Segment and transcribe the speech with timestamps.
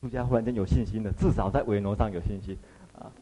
[0.00, 2.56] 出家忽然间有信心了，至少在维罗上有信心，
[2.98, 3.12] 啊，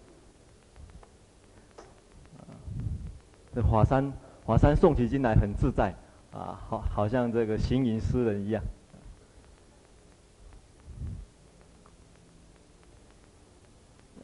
[3.53, 4.12] 这华山
[4.47, 5.92] 华山送起经来很自在，
[6.30, 8.62] 啊，好好像这个行吟诗人一样。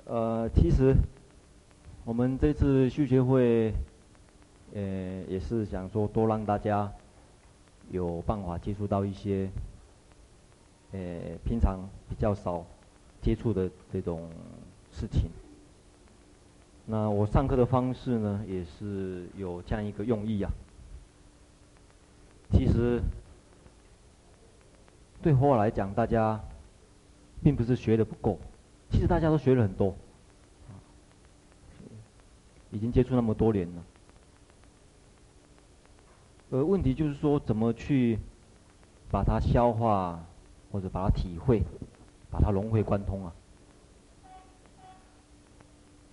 [0.05, 0.95] 呃，其实
[2.05, 3.75] 我们这次续学会，
[4.75, 6.93] 呃，也是想说多让大家
[7.91, 9.51] 有办法接触到一些。
[10.95, 12.65] 呃，平常比较少
[13.21, 14.31] 接触的这种
[14.93, 15.29] 事情。
[16.87, 20.49] 那我上课的方式呢，也是有这样一个用意啊。
[22.53, 23.01] 其实
[25.21, 26.41] 对佛法来讲，大家
[27.43, 28.39] 并不是学的不够，
[28.93, 29.97] 其实大家都学了很多，
[32.71, 33.83] 已经接触那么多年了。
[36.53, 38.17] 而问题就是说，怎么去
[39.11, 40.25] 把它消化？
[40.75, 41.63] 或者把它体会，
[42.33, 43.33] 把它融会贯通啊。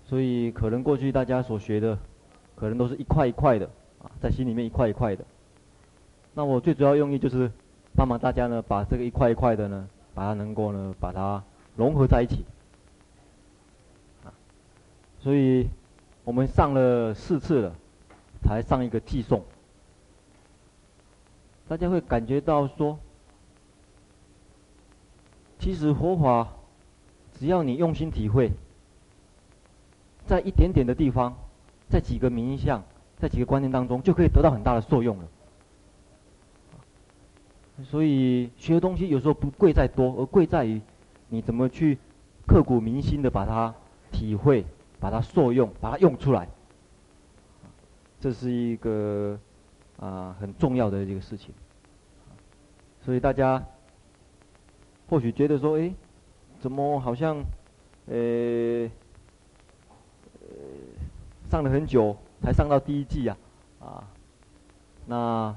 [0.06, 1.98] 所以可能过去大家所学的，
[2.56, 3.66] 可能都是一块一块的
[4.04, 5.26] 啊，在心里面一块一块的。
[6.36, 7.52] 那我最主要用意就是
[7.96, 11.44] 帮忙大家呢，把这个一块一块的呢，把它能够呢，把它
[11.76, 12.46] 融合在一起。
[14.24, 14.30] 啊，
[15.18, 15.68] 所以
[16.24, 17.74] 我们上了四次了，
[18.44, 19.44] 才上一个寄送，
[21.68, 23.00] 大家会感觉到说。
[25.62, 26.48] 其实佛法，
[27.38, 28.52] 只要你用心体会，
[30.26, 31.38] 在一点点的地方，
[31.88, 32.82] 在几个名相，
[33.20, 35.28] 在几个观念当中，就可以得到很大的受用了。
[37.84, 40.82] 所以学的东西有时候不贵在多，而贵在于
[41.30, 42.00] 你怎么去
[42.48, 43.72] 刻骨铭心的把它
[44.12, 44.66] 体会，
[45.00, 46.50] 把它受用，把它用出来。
[48.20, 49.40] 这是一个
[50.00, 51.54] 啊很重要的一个事情。
[53.06, 53.64] 所以大家。
[55.12, 55.94] 或许觉得说，哎，
[56.62, 57.36] 怎么好像，
[58.08, 58.90] 呃，
[60.40, 60.50] 呃，
[61.50, 63.38] 上了很久才上到第一季，啊，
[63.82, 64.08] 啊，
[65.06, 65.54] 那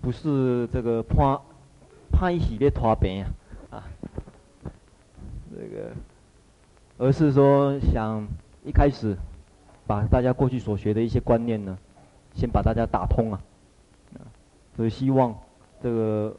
[0.00, 1.40] 不是这个怕
[2.10, 3.22] 怕一起的脱病
[3.70, 3.84] 啊，啊，
[5.54, 5.92] 这个，
[6.98, 8.26] 而是说想
[8.64, 9.16] 一开始
[9.86, 11.78] 把大家过去所学的一些观念呢，
[12.34, 13.40] 先把大家打通啊，
[14.14, 14.26] 啊，
[14.74, 15.32] 所以希望
[15.80, 16.36] 这个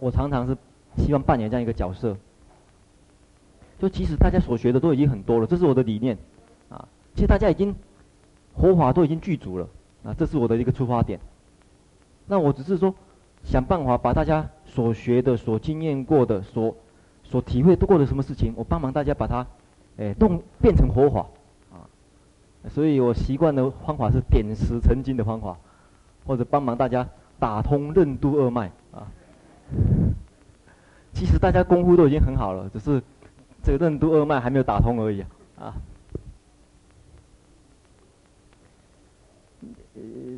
[0.00, 0.56] 我常常是。
[0.96, 2.16] 希望扮演这样一个角色，
[3.78, 6.16] 就即使大家所学的都已经很多了，这是我的理念，
[6.68, 7.74] 啊，其实大家已经
[8.56, 9.68] 佛法都已经具足了，
[10.04, 11.20] 啊，这是我的一个出发点。
[12.26, 12.94] 那我只是说，
[13.44, 16.74] 想办法把大家所学的、所经验过的、所
[17.22, 19.46] 所体会过的什么事情，我帮忙大家把它，
[19.98, 21.26] 哎，动变成佛法，
[21.72, 21.84] 啊，
[22.68, 25.56] 所以我习惯的方法是点石成金的方法，
[26.26, 27.06] 或者帮忙大家
[27.38, 29.06] 打通任督二脉，啊。
[31.16, 33.02] 其实大家功夫都已经很好了，只是
[33.62, 35.24] 这个任督二脉还没有打通而已
[35.58, 35.74] 啊！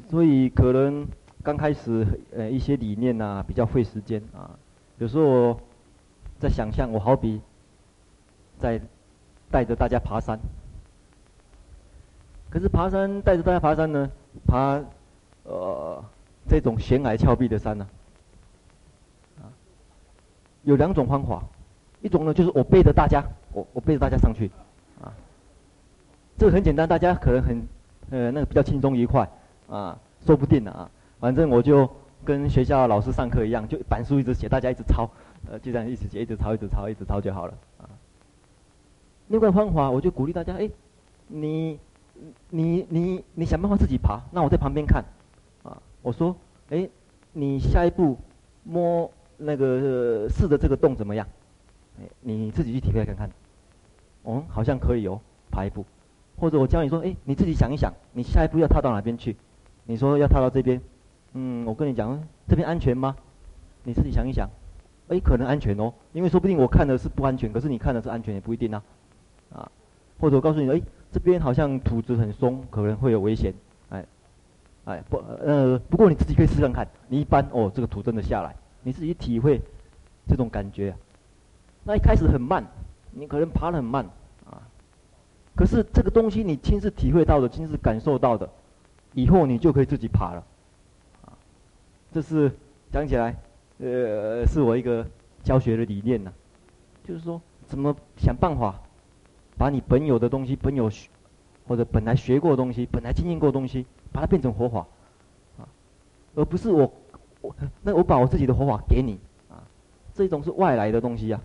[0.08, 1.04] 所以可能
[1.42, 4.56] 刚开始呃一些理念呐、啊、比较费时间啊。
[4.98, 5.58] 有时候
[6.38, 7.40] 在想象，我好比
[8.56, 8.80] 在
[9.50, 10.38] 带着大家爬山，
[12.50, 14.08] 可是爬山带着大家爬山呢，
[14.46, 14.80] 爬
[15.42, 16.04] 呃
[16.48, 17.84] 这种悬崖峭壁的山呢、
[20.68, 21.42] 有两种方法，
[22.02, 23.24] 一种呢就是我背着大家，
[23.54, 24.50] 我我背着大家上去，
[25.00, 25.08] 啊，
[26.36, 27.66] 这个很简单，大家可能很，
[28.10, 29.26] 呃，那个比较轻松愉快，
[29.66, 30.90] 啊，说不定呢啊，
[31.20, 31.88] 反正我就
[32.22, 35.08] 跟学校老师上课一样，就板书一直写，大家一直抄，
[35.50, 37.88] 呃，就这样一直写，一直抄，一直抄，一直抄就好了，啊。
[39.28, 40.68] 另外方法，我就鼓励大家，哎，
[41.28, 41.78] 你，
[42.50, 45.02] 你你你想办法自己爬，那我在旁边看，
[45.62, 46.36] 啊，我说，
[46.68, 46.86] 哎，
[47.32, 48.18] 你下一步
[48.64, 49.10] 摸。
[49.38, 51.26] 那个试着这个洞怎么样？
[52.20, 53.30] 你自己去体会看看。
[54.24, 55.84] 哦，好像可以哦，爬一步。
[56.36, 59.36] 或者我教你说，哎，你自己想一想，你下一步要踏到哪边去？
[59.84, 60.80] 你说要踏到这边，
[61.32, 63.16] 嗯，我跟你讲，这边安全吗？
[63.84, 64.48] 你自己想一想。
[65.08, 68.82] 哎，可能安全哦，因为说不定我看的是不安全，可是你看的是安全也不一定啊。
[69.52, 69.70] 啊，
[70.20, 70.80] 或者我告诉你，哎，
[71.10, 73.54] 这边好像土质很松，可能会有危险。
[73.88, 74.04] 哎，
[74.84, 78.54] 哎，不，呃，不过你自己可以试试看，你一般哦，这个土真的下来。
[78.88, 79.60] 你自己体会
[80.26, 80.96] 这种感觉，
[81.84, 82.66] 那一开始很慢，
[83.10, 84.02] 你可能爬得很慢
[84.46, 84.62] 啊。
[85.54, 88.48] 可是这个东西你亲自体会到的，亲自感受到的，
[89.12, 90.42] 以后你就可以自己爬了。
[91.22, 91.36] 啊，
[92.10, 92.50] 这是
[92.90, 93.36] 讲起来，
[93.78, 95.06] 呃，是我一个
[95.42, 96.32] 教学的理念呐，
[97.04, 98.80] 就是说怎么想办法
[99.58, 101.10] 把你本有的东西、本有学
[101.66, 104.86] 或者本来学过的东西、本来经验过的东西，把它变成活法，
[105.58, 105.68] 啊，
[106.34, 106.90] 而不是我。
[107.40, 109.18] 我那我把我自己的佛法给你
[109.48, 109.62] 啊，
[110.12, 111.40] 这种是外来的东西啊，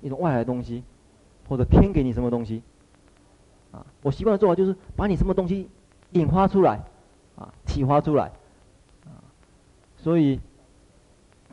[0.00, 0.82] 一种外来的东西，
[1.48, 2.62] 或者天给你什么东西，
[3.70, 5.68] 啊，我习惯的做法就是把你什么东西
[6.12, 6.80] 引发出来，
[7.36, 8.32] 啊，启发出来，
[9.04, 9.20] 啊，
[9.96, 10.40] 所以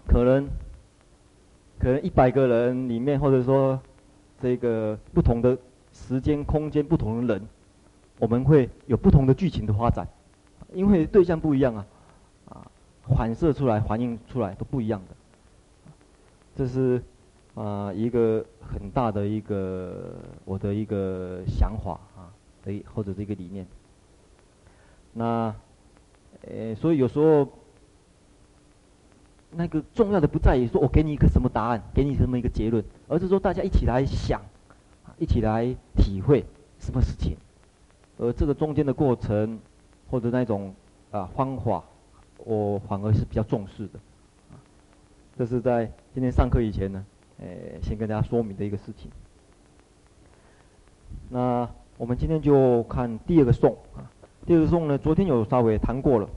[0.07, 0.47] 可能
[1.77, 3.79] 可能一百个人里面，或者说
[4.41, 5.57] 这个不同的
[5.91, 7.45] 时间空间、不同的人，
[8.19, 10.07] 我们会有不同的剧情的发展，
[10.73, 11.85] 因为对象不一样，啊，
[13.15, 15.15] 反射出来、反映出来都不一样的。
[16.55, 17.01] 这是
[17.55, 20.15] 啊、一个很大的一个
[20.45, 22.31] 我的一个想法啊，
[22.63, 23.65] 的或者是一个理念。
[25.13, 25.53] 那，
[26.47, 27.49] 呃，所以有时候
[29.51, 34.39] 那个重要的不在于说我给你一个什么答案，给你什么一个结论，而是说大家一起来想，
[35.17, 36.45] 一起来体会
[36.79, 37.35] 什么事情，
[38.19, 39.59] 而这个中间的过程
[40.09, 40.73] 或者那种
[41.11, 41.83] 啊方法，
[42.45, 43.99] 我反而是比较重视的。
[45.37, 47.05] 这是在今天上课以前呢，
[47.39, 49.09] 诶，先跟大家说明的一个事情。
[51.29, 54.11] 那我们今天就看第二个颂啊，
[54.45, 56.29] 第二个颂呢，昨天有稍微谈过了，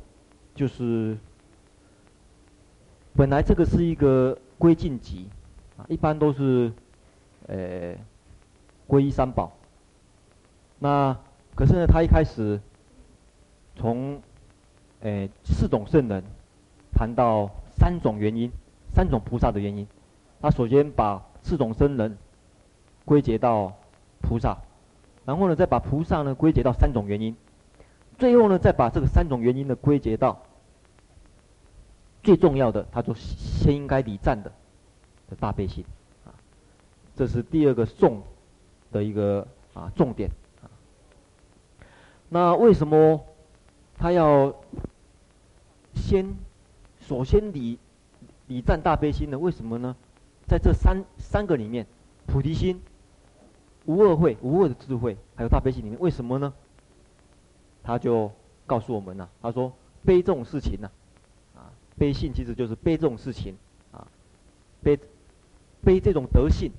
[0.55, 1.17] 就是
[3.15, 5.29] 本来这个是一个归敬集
[5.77, 6.73] 啊，一般都是
[7.49, 7.99] 诶
[8.87, 9.53] 皈依三宝。
[10.79, 11.17] 那
[11.55, 12.61] 可是呢，他一开始
[13.75, 14.21] 从
[15.03, 16.25] 哎四种圣人
[16.95, 18.51] 谈到三种原因。
[18.95, 19.87] 三种菩萨的原因，
[20.43, 22.19] 他首先把四种圣人
[23.07, 23.73] 归结到
[24.21, 24.59] 菩萨，
[25.25, 27.35] 然后呢，再把菩萨呢归结到三种原因，
[28.19, 30.43] 最后呢，再把这个三种原因呢归结到
[32.23, 34.53] 最重要的，他说先应该礼赞的
[35.31, 35.83] 的大悲心
[36.27, 36.37] 啊，
[37.17, 38.23] 这是第二个重
[38.91, 40.29] 的一个啊重点
[40.63, 40.69] 啊。
[42.29, 43.25] 那为什么
[43.97, 44.55] 他要
[45.95, 46.35] 先
[47.01, 47.79] 首先礼？
[48.49, 49.39] 礼赞大悲心呢？
[49.39, 49.97] 为什么呢？
[50.47, 51.87] 在这三三个里面，
[52.27, 52.83] 菩提心、
[53.87, 56.53] 无二慧、无二的智慧，还有大悲心里面，为什么呢？
[57.83, 58.31] 他就
[58.67, 59.31] 告诉我们了。
[59.41, 59.73] 他说：
[60.05, 60.91] 悲这种事情呢，
[61.55, 63.57] 啊，悲性其实就是悲这种事情，
[63.93, 64.07] 啊，
[64.83, 64.99] 悲
[65.83, 66.71] 悲这种德性，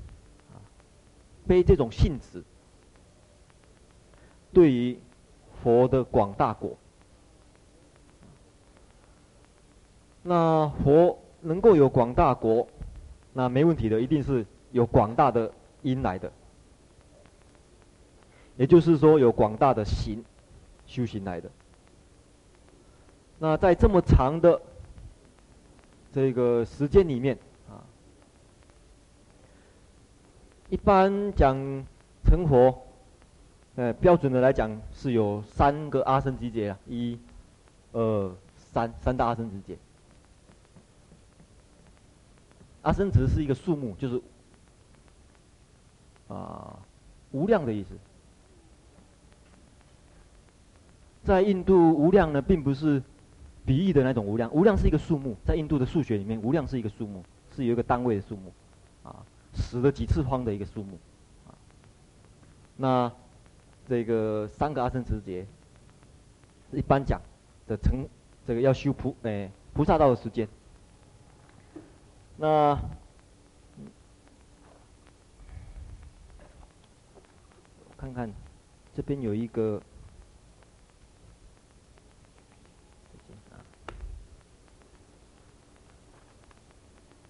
[0.52, 0.60] 啊，
[1.48, 2.44] 悲这种性质，
[4.52, 5.00] 对于
[5.64, 6.78] 佛的广大果，
[10.24, 11.20] 那佛。
[11.46, 12.66] 能够有广大国，
[13.34, 16.32] 那没问题的，一定是有广大的因来的，
[18.56, 20.24] 也就是说有广大的行
[20.86, 21.50] 修行来的。
[23.40, 24.62] 那在这么长的
[26.14, 27.38] 这个时间里面
[27.70, 27.84] 啊，
[30.70, 31.58] 一般讲
[32.24, 32.74] 成佛，
[33.76, 37.20] 呃，标准的来讲是有三个阿僧只劫啊，一、
[37.92, 39.78] 二、三，三大阿僧只劫。
[42.84, 44.22] 阿僧祇是一个数目，就是
[46.28, 46.78] 啊
[47.32, 47.90] 无量的意思。
[51.24, 53.02] 在印度，无量呢并不是
[53.66, 57.24] 比喻的那种无量，无量是一个数目，在印度的数学里面，无量是一个数目，
[57.56, 58.52] 是有一个单位的数目，
[59.04, 61.00] 啊，十的几次方的一个数目，
[61.48, 61.56] 啊。
[62.76, 63.12] 那
[63.88, 65.48] 这个三个阿僧祇劫，
[66.74, 67.22] 一般讲
[67.66, 68.06] 的成
[68.46, 70.46] 这个要修菩哎菩萨道的时间。
[72.36, 72.78] 那
[77.96, 78.30] 看看
[78.94, 79.82] 这边有一个，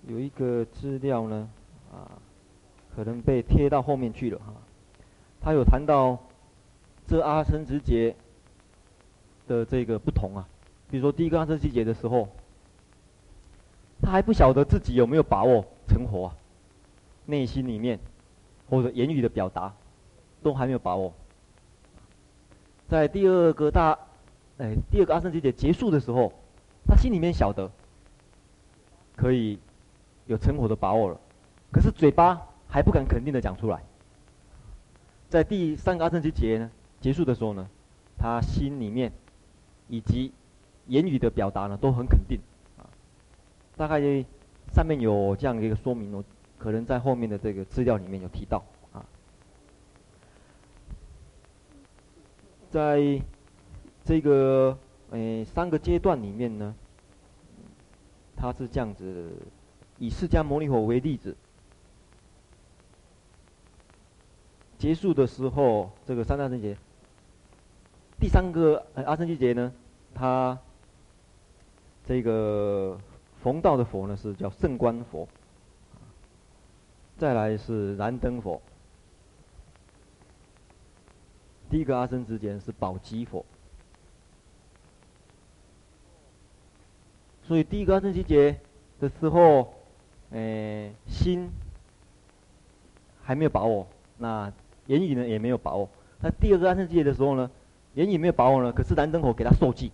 [0.07, 1.49] 有一个资料呢，
[1.91, 2.09] 啊，
[2.95, 4.53] 可能被贴到后面去了哈。
[5.41, 6.17] 他有谈到
[7.05, 8.15] 这阿僧之节
[9.47, 10.47] 的这个不同啊，
[10.89, 12.27] 比如说第一个阿僧之节的时候。
[14.03, 16.35] 他还不晓得自己有没有把握成佛啊，
[17.25, 17.97] 内心里面
[18.69, 19.73] 或者言语的表达
[20.43, 21.13] 都还没有把握。
[22.89, 23.97] 在第二个大，
[24.57, 26.33] 哎，第二个阿僧只劫结束的时候，
[26.85, 27.71] 他心里面晓得
[29.15, 29.57] 可以
[30.27, 31.17] 有成佛的把握了，
[31.71, 33.81] 可是嘴巴还不敢肯定的讲出来。
[35.29, 36.69] 在第三个阿僧只劫呢
[36.99, 37.69] 结束的时候呢，
[38.17, 39.13] 他心里面
[39.87, 40.33] 以及
[40.87, 42.37] 言语的表达呢都很肯定。
[43.75, 43.99] 大概
[44.71, 46.23] 上面有这样一个说明哦，
[46.59, 49.03] 可能在后面的这个资料里面有提到啊。
[52.69, 53.19] 在
[54.05, 54.77] 这个
[55.09, 56.75] 诶三个阶段里面呢，
[58.35, 59.31] 他是这样子，
[59.97, 61.35] 以释迦牟尼佛为例子，
[64.77, 66.77] 结束的时候，这个三大圣劫，
[68.19, 69.73] 第三个阿僧只劫呢，
[70.13, 70.57] 他
[72.05, 72.95] 这个。
[73.43, 75.27] 逢道的佛呢是叫圣观佛，
[77.17, 78.61] 再来是燃灯佛。
[81.69, 83.45] 第一个阿僧只劫是宝积佛，
[87.43, 88.59] 所以第一个阿僧只劫
[89.01, 89.73] 的时候，
[90.31, 91.49] 诶，心
[93.23, 93.87] 还没有把握，
[94.19, 94.53] 那
[94.85, 95.89] 言语呢也没有把握。
[96.21, 97.51] 那第二个阿僧只劫的时候呢，
[97.95, 99.91] 言语没有把握呢，可是燃灯佛给他授记，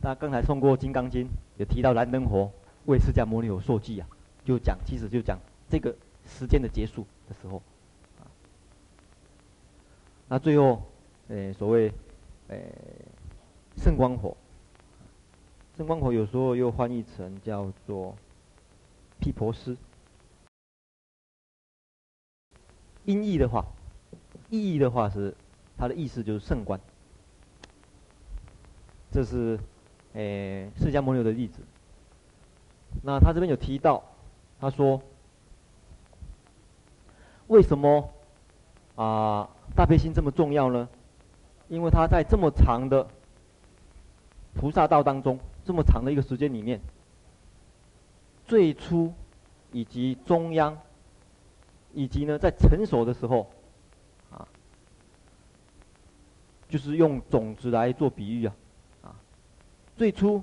[0.00, 1.26] 那刚才送过《金刚经》，
[1.56, 2.52] 有提到燃灯佛
[2.86, 4.08] 为释迦牟尼佛授记啊，
[4.44, 5.38] 就讲其实就讲
[5.68, 7.60] 这个时间的结束的时候。
[10.28, 10.82] 那最后，
[11.28, 11.92] 呃，所谓，
[12.48, 12.58] 呃，
[13.76, 14.36] 圣光火，
[15.76, 18.14] 圣光火有时候又翻译成叫做
[19.18, 19.76] 毗婆尸。
[23.06, 23.64] 音译的话，
[24.50, 25.34] 意义的话是，
[25.78, 26.78] 它的意思就是圣观。
[29.10, 29.58] 这是，
[30.18, 31.60] 诶，释迦牟尼的例子。
[33.04, 34.02] 那他这边有提到，
[34.58, 35.00] 他说，
[37.46, 38.10] 为什么，
[38.96, 39.48] 啊？
[39.76, 40.88] 大悲心这么重要呢？
[41.68, 43.06] 因为他在这么长的
[44.54, 46.80] 菩萨道当中，这么长的一个时间里面，
[48.44, 49.12] 最初
[49.70, 50.76] 以及中央，
[51.94, 53.48] 以及呢在成熟的时候，
[54.32, 54.48] 啊，
[56.68, 58.54] 就是用种子来做比喻，啊，
[59.98, 60.42] 最初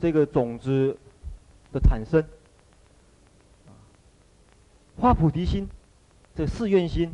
[0.00, 0.98] 这个种子
[1.72, 2.20] 的产生，
[3.66, 3.72] 啊，
[4.98, 5.68] 发菩提心，
[6.34, 7.12] 这个誓愿心。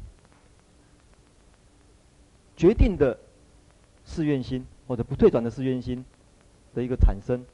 [2.56, 3.18] 决定的
[4.06, 6.02] 誓愿心，或者不退转的誓愿心
[6.74, 7.44] 的一个产生，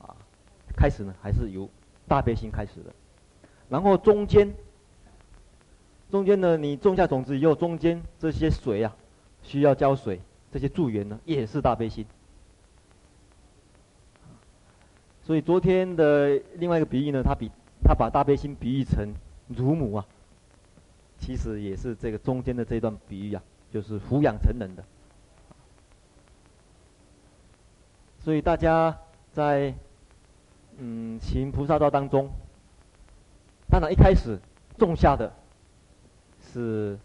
[0.00, 0.10] 啊，
[0.76, 1.70] 开始呢还是由
[2.08, 2.92] 大悲心开始的，
[3.68, 4.52] 然后中间，
[6.10, 8.96] 中间呢你种下种子以后，中间这些水啊，
[9.44, 10.20] 需要浇水，
[10.52, 12.06] 这些助缘呢也是大悲心。
[15.22, 17.50] 所以昨天的另外一个比喻呢，他比
[17.84, 19.14] 他把大悲心比喻成
[19.48, 20.06] 乳母啊。
[21.20, 24.84] 其实也是这个中间的这段比喻啊，就是抚养成人的。
[28.20, 28.96] 所以大家
[29.32, 29.74] 在
[30.78, 32.30] 嗯行菩萨道当中，
[33.68, 34.38] 当然一开始
[34.78, 35.32] 种下的
[36.40, 36.96] 是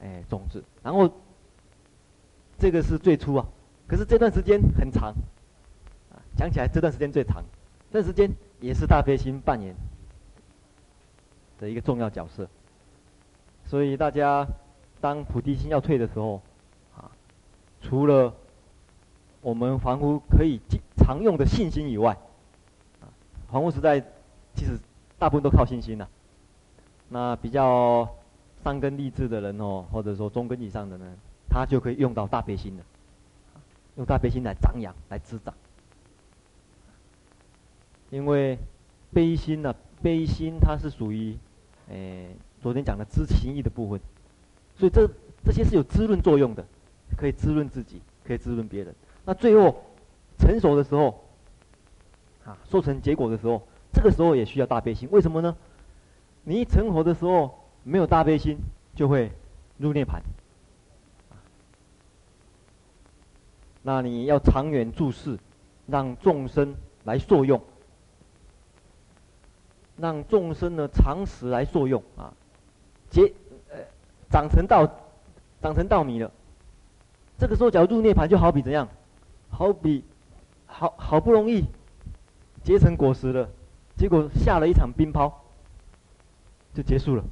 [0.00, 1.12] 哎种子，然后
[2.60, 3.46] 这个是最初啊，
[3.88, 5.14] 可是这段时间很长，
[6.12, 7.42] 啊讲起来这段时间最长，
[7.90, 9.74] 这段时间也是大悲心扮演
[11.58, 12.46] 的一个重要角色。
[13.64, 14.46] 所以大家，
[15.00, 16.42] 当菩提心要退的时候，
[16.94, 17.10] 啊，
[17.80, 18.34] 除了
[19.40, 20.60] 我们凡夫可以
[20.98, 22.12] 常用的信心以外，
[23.00, 23.08] 啊，
[23.50, 23.98] 凡夫时代
[24.54, 24.78] 其实
[25.18, 26.06] 大部分都靠信心呐。
[27.08, 28.08] 那比较
[28.62, 31.06] 三根立志的人哦，或者说中根以上的呢，
[31.50, 32.84] 他就可以用到大悲心了，
[33.96, 35.52] 用大悲心来长养、来滋长。
[38.10, 38.56] 因为
[39.12, 41.36] 悲心呢，悲心它是属于，
[41.88, 42.30] 诶。
[42.62, 43.98] 昨天讲的知情意的部分，
[44.76, 45.08] 所以这
[45.42, 46.62] 这些是有滋润作用的，
[47.16, 48.94] 可以滋润自己，可以滋润别人。
[49.24, 49.82] 那最后
[50.38, 51.24] 成熟的时候，
[52.44, 55.08] 啊，收成结果的时候，这个时候也需要大悲心。
[55.10, 55.56] 为什么呢？
[56.44, 58.58] 你一成活的时候没有大悲心，
[58.94, 59.32] 就会
[59.78, 60.20] 入涅槃。
[63.82, 65.38] 那你要长远注视，
[65.86, 67.60] 让众生来受用，
[69.96, 72.32] 让众生呢常识来受用啊。
[73.08, 73.22] 结，
[73.70, 73.78] 呃，
[74.30, 74.86] 长成稻，
[75.62, 76.30] 长成稻米了。
[77.38, 78.86] 这个时候，假如入涅槃，就好比怎样？
[79.48, 80.04] 好比，
[80.66, 81.64] 好好不容易
[82.62, 83.48] 结成果实了，
[83.96, 85.32] 结果下了一场冰雹，
[86.74, 87.24] 就结束了；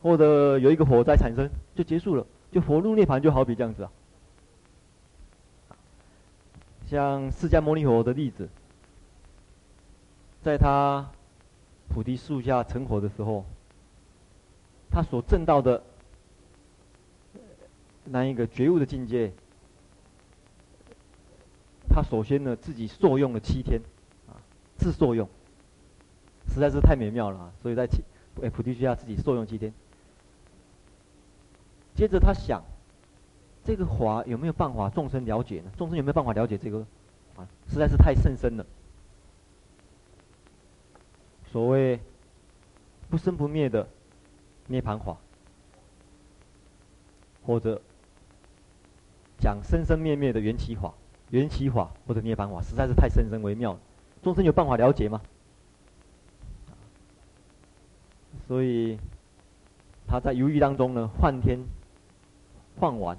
[0.00, 2.24] 或者有一个火灾产生，就结束了。
[2.52, 3.90] 就佛入涅槃，就好比这样子啊。
[6.90, 8.48] 像释迦牟尼佛的例子，
[10.42, 11.08] 在他
[11.88, 13.44] 菩提树下成佛的时候。
[14.92, 15.80] 他所证到的
[18.06, 19.32] 那一个觉悟的境界，
[21.88, 23.80] 他首先呢自己受用了七天，
[24.26, 24.34] 啊，
[24.76, 25.28] 自受用，
[26.48, 27.52] 实在是太美妙了啊！
[27.62, 28.02] 所以在七，
[28.42, 29.72] 哎，菩提树下自己受用七天。
[31.94, 32.60] 接着他想，
[33.64, 35.70] 这个法有没有办法众生了解呢？
[35.76, 36.78] 众生有没有办法了解这个？
[37.36, 38.66] 啊，实在是太甚深了。
[41.50, 42.00] 所谓
[43.08, 43.86] 不生不灭的。
[44.66, 45.16] 涅槃法，
[47.44, 47.82] 或者
[49.36, 50.94] 讲生生灭灭的缘起法、
[51.30, 53.80] 缘起法或者涅槃法，实在是太深深微妙了。
[54.22, 55.20] 众生有办法了解吗？
[58.46, 58.96] 所以
[60.06, 61.58] 他在犹豫当中呢，幻天、
[62.78, 63.18] 梵王，哎，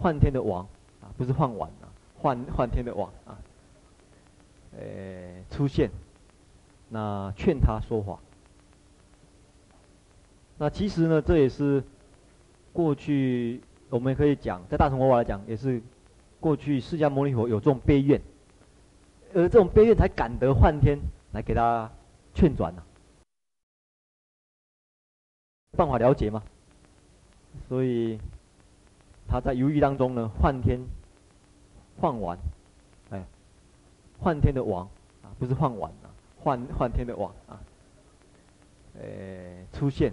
[0.00, 0.66] 幻天的王
[1.02, 3.38] 啊，不是饭碗啊，幻幻天的王啊，
[4.78, 5.90] 哎，出现，
[6.88, 8.18] 那劝他说话。
[10.56, 11.84] 那其实呢，这也是
[12.72, 15.82] 过去我们可以讲，在大乘佛法来讲，也是
[16.40, 18.20] 过去释迦牟尼佛有这种悲愿，
[19.34, 20.98] 而这种悲愿才感得幻天
[21.32, 21.90] 来给他
[22.34, 22.82] 劝转呢、
[25.76, 26.42] 办法了解吗？
[27.68, 28.18] 所以
[29.30, 30.80] 他在犹豫当中呢，幻天，
[32.00, 32.36] 幻王，
[33.10, 33.24] 哎，
[34.18, 34.84] 幻天的王
[35.22, 36.10] 啊，不是幻王啊，
[36.42, 37.60] 幻幻天的王啊，
[39.00, 40.12] 哎，出现。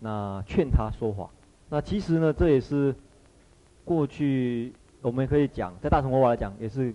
[0.00, 1.28] 那劝他说话，
[1.68, 2.94] 那其实呢，这也是
[3.84, 4.72] 过去
[5.02, 6.94] 我们可以讲，在大乘佛法来讲，也是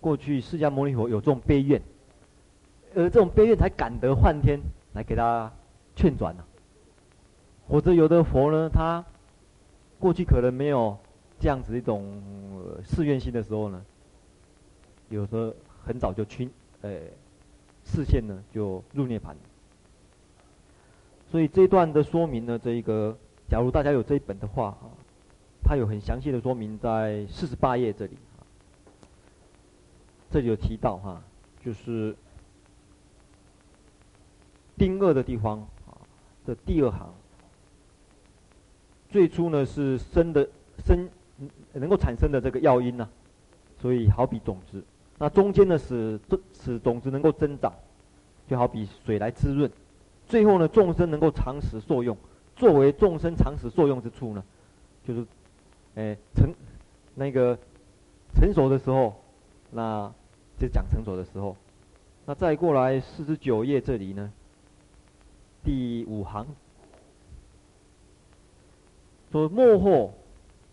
[0.00, 1.82] 过去释迦牟尼佛有这种悲愿，
[2.94, 4.60] 而这种悲愿才感得幻天
[4.94, 5.52] 来给他
[5.96, 7.68] 劝转呢、啊。
[7.68, 9.04] 或者有的佛呢，他
[10.06, 10.96] 过去可能没有
[11.40, 12.22] 这样子一种
[12.84, 13.84] 誓愿心的时候呢，
[15.08, 15.52] 有时候
[15.84, 16.48] 很早就去，
[16.82, 16.90] 呃，
[17.84, 19.34] 示现呢就入涅槃。
[21.28, 24.94] 所以这一段的说明呢，这一个，假如大家有这一本的话啊，
[25.64, 28.46] 它有很详细的说明在四十八页这里啊，
[30.30, 31.20] 这里有提到哈，
[31.64, 32.14] 就是
[34.76, 35.98] 丁二的地方啊，
[36.46, 37.12] 这第二行，
[39.08, 40.48] 最初呢是生的
[40.84, 41.08] 生
[41.72, 43.08] 能够产生的这个药因呢，
[43.78, 44.82] 所以好比种子，
[45.18, 46.18] 那中间呢使
[46.52, 47.72] 使种子能够增长，
[48.48, 49.70] 就好比水来滋润。
[50.26, 52.16] 最后呢，众生能够长时受用，
[52.56, 54.42] 作为众生长时受用之处呢，
[55.04, 55.26] 就是，
[55.94, 56.52] 哎，成
[57.14, 57.56] 那个
[58.34, 59.14] 成熟的时候，
[59.70, 60.12] 那
[60.58, 61.56] 就讲成熟的时候，
[62.24, 64.32] 那再过来四十九页这里呢，
[65.62, 66.46] 第五行
[69.32, 70.12] 说末后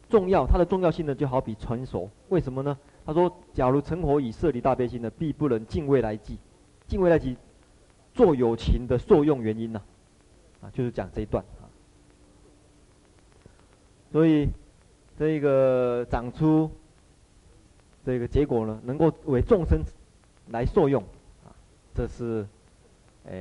[0.09, 2.77] 重要，它的重要性呢就好比成熟，为什么呢？
[3.05, 6.37] 他说，假如成佛以舍离大悲心呢，必不能尽未来际，
[6.87, 7.35] 尽未来际。
[8.13, 9.81] 做有情的受用原因呢、
[10.61, 10.69] 啊？
[10.71, 11.65] 就是讲这一段啊。
[14.11, 14.47] 所以
[15.17, 16.69] 这个长出
[18.05, 19.81] 这个结果呢，能够为众生
[20.49, 21.01] 来受用
[21.43, 21.49] 啊，
[21.95, 22.45] 这是
[23.25, 23.33] 呃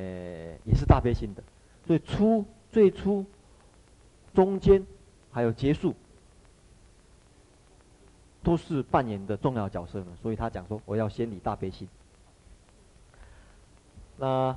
[0.65, 1.43] 也是大悲心的。
[1.87, 3.27] 所以初最初、
[4.33, 4.83] 中间
[5.33, 5.95] 还有结束，
[8.43, 10.07] 都是扮演的重要角色呢。
[10.21, 11.89] 所以他讲说，我要先理大悲心。
[14.19, 14.55] 那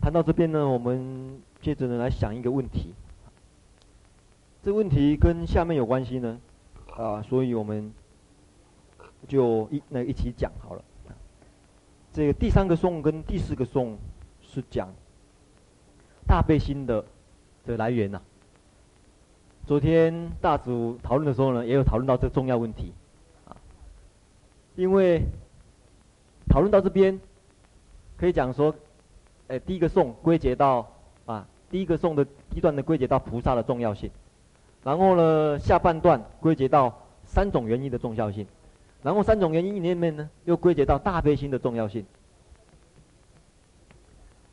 [0.00, 2.92] 谈到这边呢，我们接着呢来想一个问题。
[4.62, 6.40] 这问题跟下面有关系呢，
[6.96, 7.92] 啊，所以我们
[9.26, 10.84] 就一那一起讲好了。
[12.12, 13.96] 这个第三个颂跟第四个颂
[14.42, 14.92] 是讲
[16.26, 17.02] 大悲心的
[17.64, 18.20] 这个来源呐、
[19.66, 22.92] 昨天大组讨论的时候呢，也有讨论到这个重要问题，
[23.46, 23.56] 啊，
[24.76, 25.22] 因为
[26.48, 27.20] 讨论到这边。
[28.18, 28.72] 可以讲说，
[29.48, 30.88] 哎，第一个颂归结到
[31.26, 34.08] 啊，第一个颂的一段的归结到菩萨的重要性，
[34.84, 38.46] 然后呢，下半段归结到三种原因的重要性，
[39.02, 42.06] 然后三种原因里面呢，又归结到大悲心的重要性。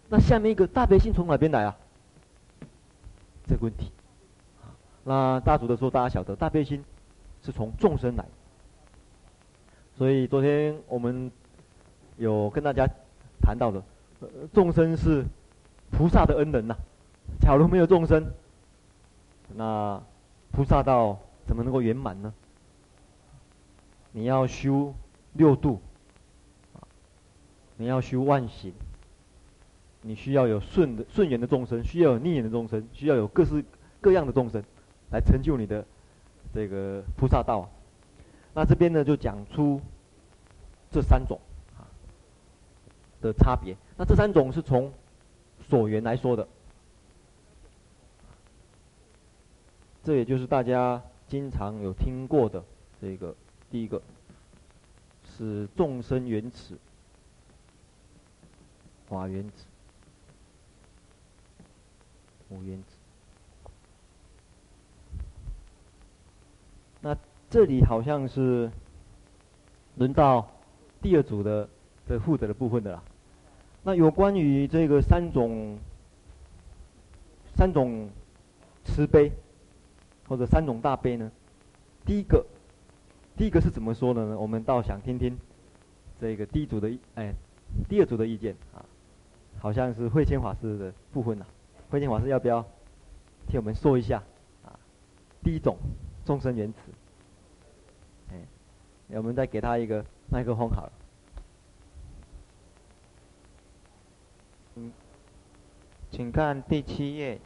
[0.07, 1.77] 那下面一个大悲心从哪边来啊？
[3.45, 3.91] 这个问题，
[5.09, 6.85] 那大足的时候大家晓得，大悲心
[7.41, 8.23] 是从众生来，
[9.97, 11.31] 所以昨天我们
[12.17, 12.87] 有跟大家。
[13.41, 13.81] 谈到的，
[14.53, 15.25] 众生是
[15.89, 16.75] 菩萨的恩人呐、
[17.39, 18.23] 假如没有众生，
[19.55, 19.99] 那
[20.51, 21.17] 菩萨道
[21.47, 22.31] 怎么能够圆满呢？
[24.11, 24.93] 你要修
[25.33, 25.79] 六度，
[27.77, 28.73] 你要修万行，
[30.01, 33.63] 你需要有顺的顺缘的众生，需要有逆缘的众生，需要有各式
[34.01, 34.61] 各样的众生，
[35.11, 35.85] 来成就你的
[36.53, 37.69] 这个菩萨道、
[38.53, 39.81] 那这边呢，就讲出
[40.91, 41.39] 这三种
[41.77, 41.85] 啊。
[43.21, 44.93] 的差别，那这三种是从
[45.67, 46.47] 所缘来说的，
[50.05, 52.63] 这也就是大家经常有听过的
[53.01, 53.35] 这个
[53.69, 54.01] 第一个，
[55.25, 56.77] 是众生缘起，
[59.09, 59.65] 法缘起，
[62.47, 62.98] 无缘起。
[67.01, 67.17] 那
[67.49, 68.69] 这里好像是
[69.95, 70.47] 轮到
[71.01, 71.67] 第二组的
[72.07, 73.03] 这负责的部分的啦。
[73.83, 75.77] 那有关于这个三种
[77.55, 78.09] 三种
[78.83, 79.31] 慈悲
[80.27, 81.31] 或者三种大悲呢？
[82.05, 82.45] 第一个，
[83.37, 84.37] 第一个是怎么说的呢？
[84.37, 85.37] 我们倒想听听
[86.19, 87.33] 这个第一组的哎，
[87.87, 88.83] 第二组的意见啊，
[89.59, 91.47] 好像是慧谦法师的部分呐、啊。
[91.89, 92.65] 慧谦法师要不要
[93.47, 94.21] 替我们说一下
[94.63, 94.77] 啊？
[95.43, 95.77] 第一种
[96.29, 96.77] 众生缘起，
[98.29, 98.35] 哎，
[99.17, 100.91] 我们再给他一个麦克风好了。
[104.75, 104.93] 请，
[106.11, 107.39] 请看第七页。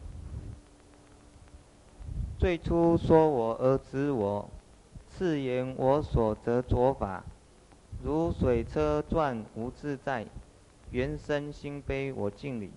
[2.37, 4.49] 最初说我而知我，
[5.07, 7.23] 次言我所得着法，
[8.03, 10.27] 如水车转无自在，
[10.91, 12.69] 缘生心悲我敬礼。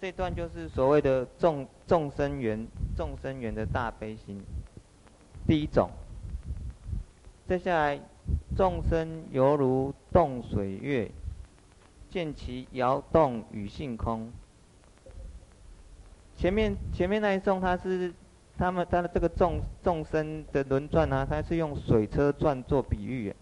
[0.00, 2.64] 这段就是所谓的众众生缘
[2.96, 4.40] 众生缘的大悲心。
[5.46, 5.90] 第一种，
[7.46, 8.00] 接下来
[8.56, 11.10] 众生犹如动水月，
[12.08, 14.32] 见其摇动与性空。
[16.34, 18.10] 前面前面那一颂，它是
[18.56, 23.34] 他们他的这个众众生的轮转啊，它是用水车转做比喻。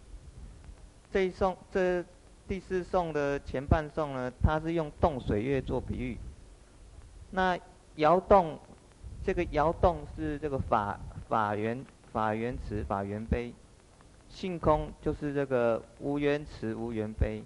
[1.12, 2.04] 这一颂这
[2.48, 6.18] 第四颂的前半颂呢，它是用动水月做比喻。
[7.30, 7.56] 那
[7.94, 8.58] 摇动，
[9.22, 10.98] 这个摇动是这个法。
[11.32, 13.54] 法缘法缘慈法缘悲，
[14.28, 17.42] 性空就是这个无缘慈无缘悲。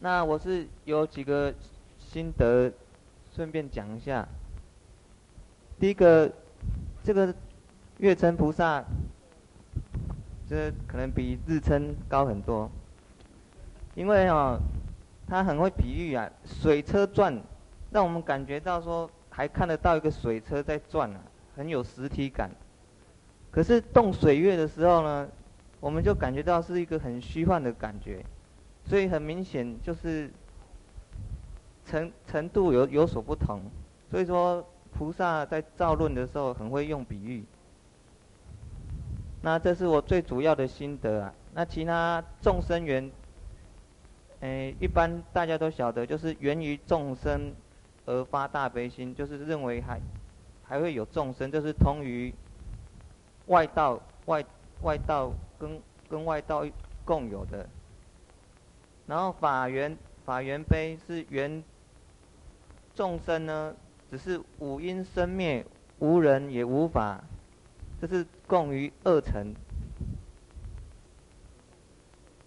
[0.00, 1.52] 那我是有几个
[1.98, 2.72] 心得，
[3.34, 4.26] 顺便讲一下。
[5.78, 6.32] 第一个，
[7.04, 7.34] 这个
[7.98, 8.82] 月称菩萨，
[10.48, 12.70] 这可能比日称高很多，
[13.94, 14.58] 因为、哦，
[15.26, 17.38] 他很会比喻啊，水车转，
[17.90, 21.20] 让我们感觉到说，还看得到一个水车在转啊。
[21.54, 22.50] 很有实体感，
[23.50, 25.28] 可是动水月的时候呢，
[25.80, 28.24] 我们就感觉到是一个很虚幻的感觉，
[28.86, 30.30] 所以很明显就是
[31.84, 33.60] 程程度有有所不同。
[34.10, 37.44] 所以说菩萨在造论的时候很会用比喻。
[39.42, 41.34] 那这是我最主要的心得啊。
[41.52, 43.10] 那其他众生缘，
[44.40, 47.52] 诶，一般大家都晓得，就是源于众生
[48.06, 50.00] 而发大悲心，就是认为还。
[50.72, 52.32] 还会有众生，就是通于
[53.48, 54.42] 外道、外
[54.80, 56.64] 外道跟跟外道
[57.04, 57.68] 共有的。
[59.06, 61.62] 然后法缘法缘悲是缘
[62.94, 63.76] 众生呢，
[64.10, 65.62] 只是五阴生灭，
[65.98, 67.22] 无人也无法，
[68.00, 69.54] 这是共于二乘。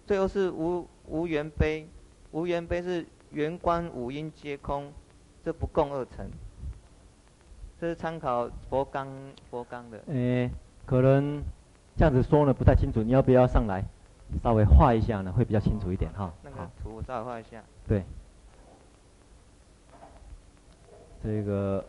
[0.04, 1.88] 最后是无无缘悲，
[2.32, 4.92] 无缘悲是缘观五阴皆空，
[5.44, 6.28] 这不共二乘。
[7.78, 9.08] 这是参考佛纲
[9.50, 9.98] 佛纲的。
[10.06, 10.50] 诶，
[10.86, 11.42] 可能
[11.96, 13.84] 这样子说呢不太清楚，你要不要上来
[14.42, 15.32] 稍微画一下呢？
[15.32, 16.32] 会比较清楚一点哈。
[16.42, 17.62] 那个图我稍微画一下。
[17.86, 18.02] 对。
[21.22, 21.84] 这个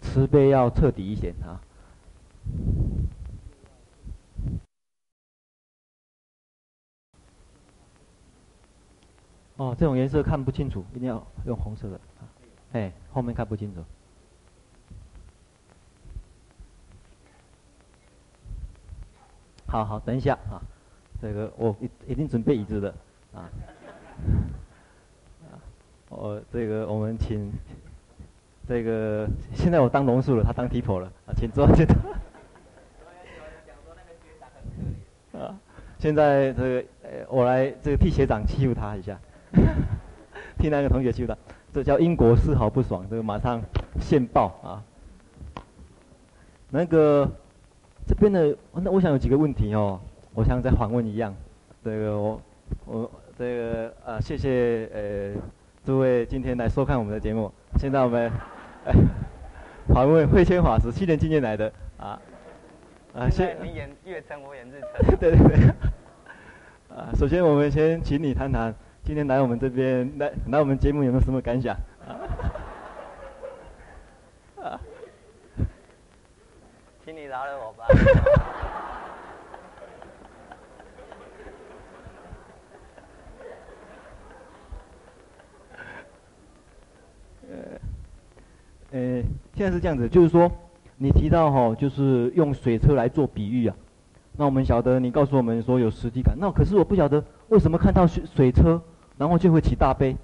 [0.00, 1.60] 慈悲要彻底一些啊。
[9.56, 12.22] 哦，这种颜色看不清楚，一定要用红色的啊。
[12.72, 13.84] 哎，后面看不清楚。
[19.70, 20.56] 好好，等一下啊，
[21.20, 22.88] 这个我一一定准备椅子的
[23.34, 23.44] 啊。
[26.08, 27.52] 我这个我们请
[28.66, 31.94] 这个现在我当龙叔了，他当提婆了啊，请坐，请坐。
[35.38, 35.54] 啊，
[35.98, 39.20] 现在这个呃，我来这个替学长欺负他一下，
[40.56, 41.36] 替那个同学欺负他，
[41.74, 43.60] 这叫因果丝毫不爽，这个马上
[44.00, 44.82] 现报啊。
[46.70, 47.30] 那个。
[48.08, 50.00] 这边的，那我想有几个问题哦，
[50.32, 51.34] 我想再反问一样，
[51.84, 52.40] 这个我
[52.86, 55.38] 我这个啊，谢谢呃
[55.84, 57.52] 诸位今天来收看我们的节目。
[57.78, 58.32] 现在我们
[58.86, 58.94] 呃
[59.92, 62.18] 反问慧谦法师，七年今年来的啊
[63.14, 65.16] 啊，先你演月称，我演日称。
[65.20, 65.68] 对对对。
[66.88, 71.76] 啊，首先我们先请你谈谈今天来我们这边来来我们节目有没有什么感想？
[72.06, 72.16] 啊
[74.64, 74.80] 啊
[77.08, 77.86] 请你饶了我吧。
[87.48, 87.56] 呃，
[88.90, 89.22] 呃，
[89.54, 90.52] 现在是这样子，就是说，
[90.98, 93.74] 你提到哈，就是用水车来做比喻啊。
[94.36, 98.82] 那我们晓得，你告诉我们说有实体感，那可是我不晓得为什么看到水水车，
[99.16, 100.14] 然后就会起大悲。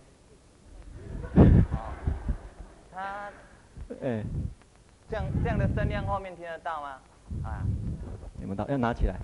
[5.15, 6.99] 这样这样的声量后面听得到吗？
[7.45, 7.63] 啊，
[8.37, 9.15] 听不到，要拿起来，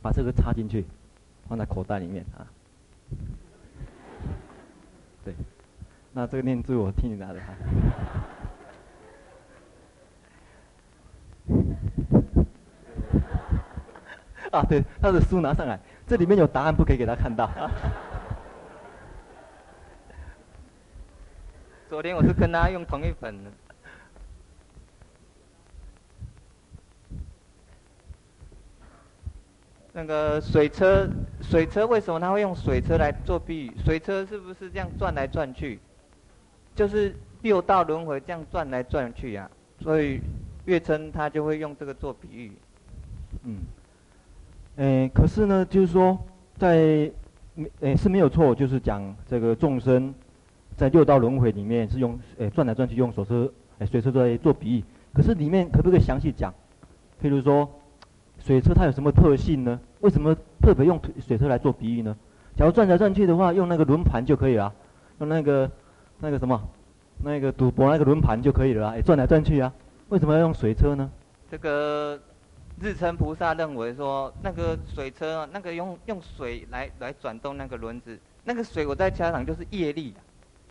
[0.00, 0.86] 把这个插进去，
[1.46, 2.48] 放在口袋里面啊。
[5.22, 5.34] 对，
[6.14, 7.54] 那这个念珠我替你拿着哈。
[14.58, 17.50] 啊，对，他的书拿上来，这里面有答案，不可以给他看到。
[21.90, 23.38] 昨天我是跟他用同一本
[29.96, 31.08] 那个水车，
[31.40, 33.72] 水车为什么他会用水车来做比喻？
[33.84, 35.78] 水车是不是这样转来转去？
[36.74, 40.20] 就是六道轮回这样转来转去呀、所以
[40.64, 42.50] 月称他就会用这个做比喻。
[43.44, 43.58] 嗯，
[44.78, 46.18] 诶，可是呢，就是说
[46.58, 47.08] 在，
[47.78, 50.12] 诶是没有错，就是讲这个众生
[50.76, 54.84] 在六道轮回里面是用诶转来转去用手车诶水车在做比喻。
[55.12, 56.52] 可是里面可不可以详细讲？
[57.22, 57.70] 譬如说。
[58.44, 59.80] 水车它有什么特性呢？
[60.00, 62.14] 为什么特别用水车来做比喻呢？
[62.54, 64.70] 假如转来转去的话，用那个轮盘就可以了，
[65.18, 65.70] 用那个
[66.18, 66.60] 那个什么，
[67.22, 69.72] 那个赌博那个轮盘就可以了，哎，转来转去啊。
[70.10, 71.10] 为什么要用水车呢？
[71.50, 72.20] 这个
[72.78, 80.14] 日称菩萨认为说，那个水车，那个用用水来来转动那个轮子，那个水我在加上就是业力。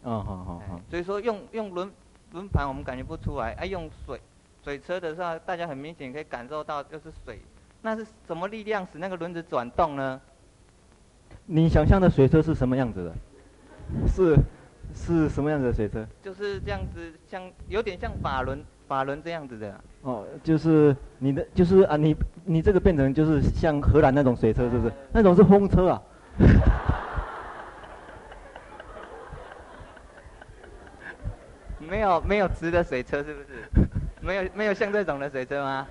[0.04, 0.80] 嗯，好好好。
[0.92, 1.92] 所以说用用轮
[2.34, 4.22] 轮盘我们感觉不出来，哎，用水
[4.64, 7.40] 水车的时候，大家很明显可以感受到就是水。
[7.86, 10.19] 那是什么力量使那个轮子转动呢？
[11.46, 13.13] 你想象的水车是什么样子的？
[14.08, 14.38] 是
[14.96, 16.08] 是什么样子的水车？
[16.22, 19.78] 就是这样子，像有点像法轮法轮这样子的。
[20.04, 22.15] 哦，就是你的就是啊，你
[22.46, 24.93] 你这个变成就是像荷兰那种水车，是不是？
[25.12, 26.02] 那种是风车啊。
[31.80, 33.48] 没有没有直的水车是不是？
[34.22, 35.86] 没有没有像这种的水车吗？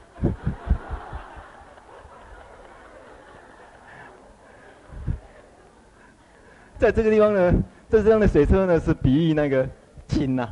[6.82, 7.54] 在这个地方呢，
[7.88, 9.68] 这这样的水车呢是比喻那个
[10.08, 10.48] 井呐，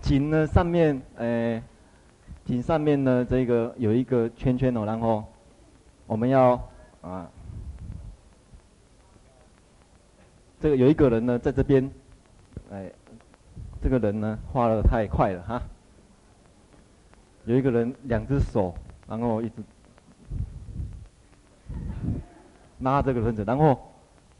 [0.00, 1.62] 井呢上面，诶，
[2.46, 5.22] 井上面呢这个有一个圈圈哦，然后
[6.06, 6.52] 我们要
[7.02, 7.30] 啊，
[10.58, 11.90] 这个有一个人呢在这边，
[12.70, 12.90] 哎，
[13.82, 15.62] 这个人呢画的太快了哈，
[17.44, 18.74] 有一个人两只手，
[19.06, 19.56] 然后一直
[22.78, 23.91] 拉这个轮子，然后。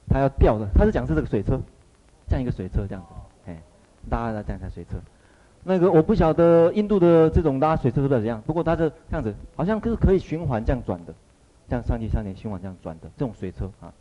[0.08, 1.60] 他要吊的，他是讲是这个水车，
[2.28, 3.08] 像一个水车这样子，
[3.46, 3.62] 哎，
[4.10, 4.96] 拉拉这样一台水车。
[5.64, 11.14] 那个我不晓得印度的这种拉水车是怎样，不过它是这样子，好像是可以循环这样转的，
[11.68, 13.92] 这样上去上去循环这样转的这种水车啊。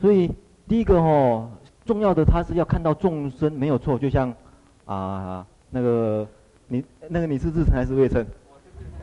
[0.00, 0.32] 所以
[0.66, 1.50] 第一个哦，
[1.84, 4.34] 重要的他是要看到众生没有错，就像
[4.86, 6.26] 啊那个
[6.68, 8.26] 你那个你是日称还是未称？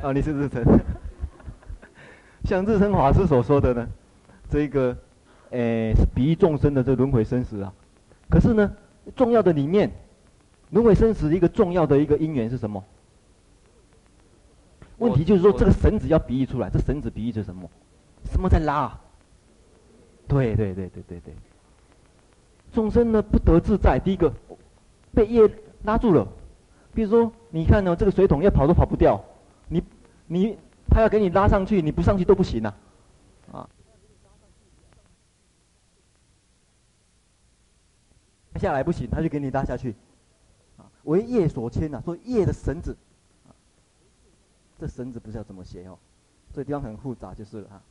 [0.02, 0.63] 啊，你是日称。
[2.45, 3.88] 像日称法师所说的呢，
[4.50, 4.98] 这一个。
[5.52, 7.74] 诶，是比喻众生的这轮回生死啊。
[8.30, 8.72] 可是呢，
[9.16, 9.92] 重要的里面，
[10.72, 12.84] 轮回生死的一个重要的一个因缘是什么？
[14.98, 17.70] 问题就是说，这个绳子要比喻出来，这绳子比喻着什么？
[18.26, 19.02] 什么在拉啊？
[20.28, 21.34] 对对对对对对。
[22.72, 24.32] 众生呢不得自在，第一个
[25.14, 25.50] 被业
[25.84, 26.28] 拉住了。
[26.94, 29.20] 比如说，你看呢，这个水桶要跑都跑不掉，
[29.70, 29.82] 你
[30.28, 30.58] 你
[30.90, 32.76] 他要给你拉上去，你不上去都不行啊。
[38.60, 39.95] 下来不行，他就给你拉下去，
[40.78, 42.95] 啊，为业所牵呐，说业的绳子，
[43.48, 43.56] 啊，
[44.78, 45.98] 这绳子不知道怎么写哦，
[46.54, 47.82] 这地方很复杂就是了哈。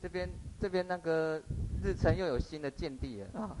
[0.00, 0.28] 这边
[0.60, 1.42] 这边那个
[1.82, 3.56] 日称又有新的见地了啊，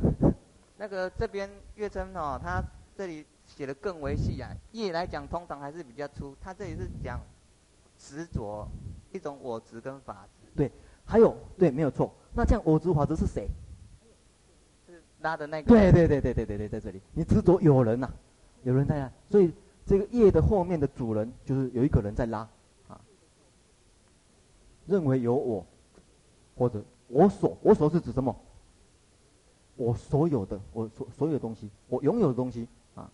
[0.76, 2.62] 那个这边月称哦，他
[2.96, 7.20] 这里写的更为细啊，业来讲通常还是比较粗，他这里是讲
[7.98, 8.68] 执着
[9.10, 10.43] 一种我执跟法执。
[10.56, 10.70] 对，
[11.04, 12.12] 还有对，没有错。
[12.32, 13.48] 那这样我执法执是谁？
[14.86, 15.68] 是拉的那个。
[15.68, 18.14] 对对对对对对对，在这里，你执着有人呐、啊，
[18.62, 19.52] 有人在那，所以
[19.86, 22.48] 这个业的后面的主人就是有一个人在拉，
[22.88, 23.00] 啊，
[24.86, 25.66] 认为有我，
[26.56, 28.34] 或者我所，我所是指什么？
[29.76, 33.10] 我所有的，我所所有的东西，我拥有的东西，啊，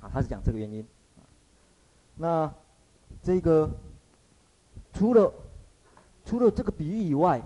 [0.00, 1.24] 啊，他是讲这个原因，啊，
[2.16, 2.54] 那。
[3.24, 3.70] 这个
[4.92, 5.32] 除了
[6.26, 7.40] 除了这个比喻以外，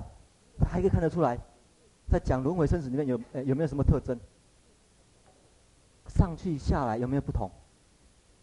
[0.69, 1.39] 还可以看得出来，
[2.11, 4.19] 在讲轮回生死里面有有没有什么特征？
[6.09, 7.49] 上去下来有没有不同？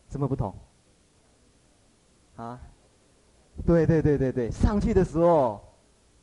[0.10, 0.56] 什么不同？
[2.38, 2.58] 啊？
[3.66, 5.62] 对对对对对，上去的时候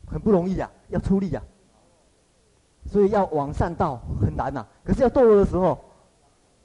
[0.07, 1.43] 很不容易呀、要出力呀、
[2.87, 5.77] 所以要往上道很难呐、可是要堕落的时候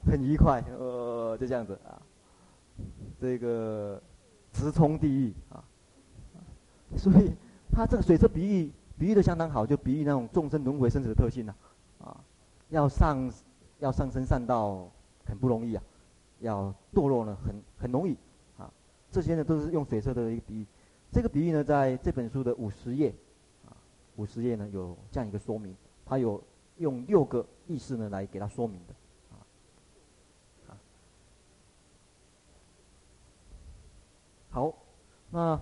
[0.05, 2.01] 很愉快，呃，就这样子啊，
[3.21, 4.01] 这个。
[4.51, 5.63] 直冲地狱啊！
[6.97, 7.31] 所以
[7.71, 11.55] 他这个水车比喻比喻的相当好，就比喻那种众生轮回生死的特性呢，
[11.99, 12.17] 啊，
[12.69, 13.31] 要上
[13.79, 14.89] 要上升上道
[15.25, 15.83] 很不容易啊，
[16.39, 18.17] 要堕落呢很很容易
[18.57, 18.71] 啊。
[19.11, 20.65] 这些呢都是用水车的一个比喻。
[21.11, 23.13] 这个比喻呢，在这本书的五十页
[23.67, 23.71] 啊，
[24.17, 26.43] 五十页呢有这样一个说明，他有
[26.77, 28.93] 用六个意思呢来给他说明的
[29.35, 29.37] 啊。
[34.51, 34.73] 好，
[35.29, 35.61] 那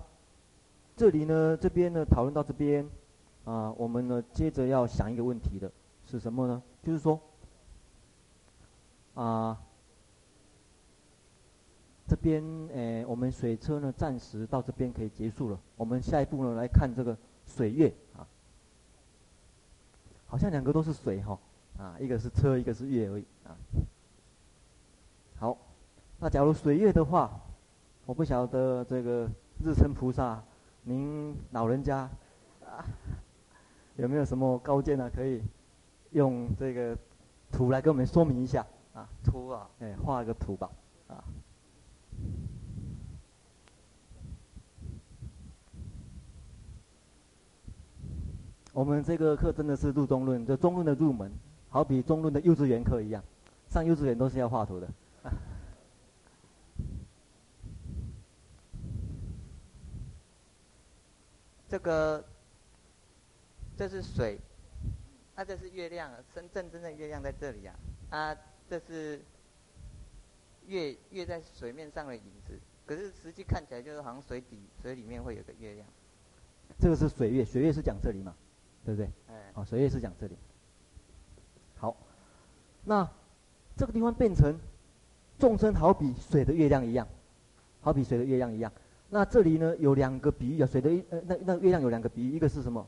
[0.96, 2.88] 这里呢，这边呢讨论到这边，
[3.44, 5.70] 啊，我们呢接着要想一个问题的
[6.06, 6.62] 是什么呢？
[6.82, 7.20] 就是说，
[9.12, 9.60] 啊，
[12.06, 15.60] 这边诶，我们水车呢暂时到这边可以结束了。
[15.76, 17.14] 我们下一步呢来看这个
[17.46, 18.26] 水月啊，
[20.26, 21.38] 好像两个都是水哈，
[21.76, 23.54] 啊，一个是车，一个是月而已啊。
[25.36, 25.58] 好，
[26.18, 27.38] 那假如水月的话。
[28.08, 29.28] 我不晓得这个
[29.62, 30.42] 日称菩萨，
[30.82, 32.08] 您老人家
[32.64, 32.82] 啊
[33.96, 35.10] 有没有什么高见呢？
[35.14, 35.42] 可以
[36.12, 36.96] 用这个
[37.52, 39.06] 图来跟我们说明一下啊？
[39.22, 40.70] 图啊，哎，画个图吧
[41.08, 41.22] 啊。
[48.72, 51.30] 我们这个课真的是入中论，这中论的入门，
[51.68, 53.22] 好比中论的幼稚园课一样，
[53.68, 54.88] 上幼稚园都是要画图的。
[61.68, 62.24] 这个，
[63.76, 64.38] 这是水，
[65.34, 67.74] 啊，这是月亮，深圳真正月亮在这里呀，
[68.10, 68.36] 啊，啊，
[68.70, 69.20] 这是
[70.66, 75.86] 月月在水面上的影子，可是实际看起来就是好像水底水里面会有个月亮。
[76.78, 78.34] 这个是水月，水月是讲这里嘛，
[78.84, 79.10] 对不对？
[79.28, 80.36] 哎，哦，水月是讲这里。
[81.76, 81.94] 好，
[82.84, 83.06] 那
[83.76, 84.58] 这个地方变成
[85.38, 87.06] 众生好比水的月亮一样，
[87.82, 88.72] 好比水的月亮一样。
[89.10, 92.86] 那这里呢有两个比喻啊，水的呃那那月亮有两个比喻，一个是什么？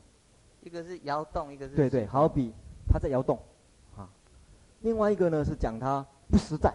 [0.61, 2.53] 一个是摇动，一个是对对，好比
[2.87, 3.39] 它在摇动，
[3.97, 4.07] 啊，
[4.81, 6.71] 另外一个呢是讲它不实在。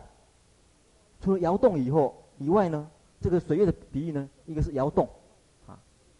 [1.21, 5.09] 除了摇动以后以外呢，这个水月的比喻呢，一个是摇动，
[5.69, 5.79] 啊，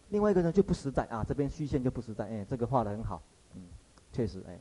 [0.09, 3.21] 另外一个呢就不实在啊，这边虚线就不实在，哎，这个画的很好，
[3.55, 3.61] 嗯，
[4.13, 4.57] 确实哎，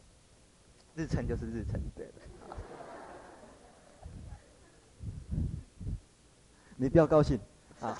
[0.96, 2.22] 日称就是日称，对对。
[6.76, 7.38] 你不要高兴。
[7.86, 7.96] 啊，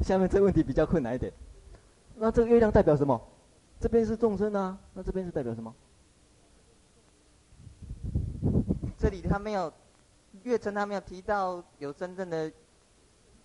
[0.00, 1.30] 下面这个问题比较困难一点。
[2.16, 3.20] 那这个月亮代表什么？
[3.78, 5.74] 这边是众生啊，那这边是代表什么？
[8.96, 9.72] 这里他没有，
[10.44, 12.50] 月称他没有提到有真正的，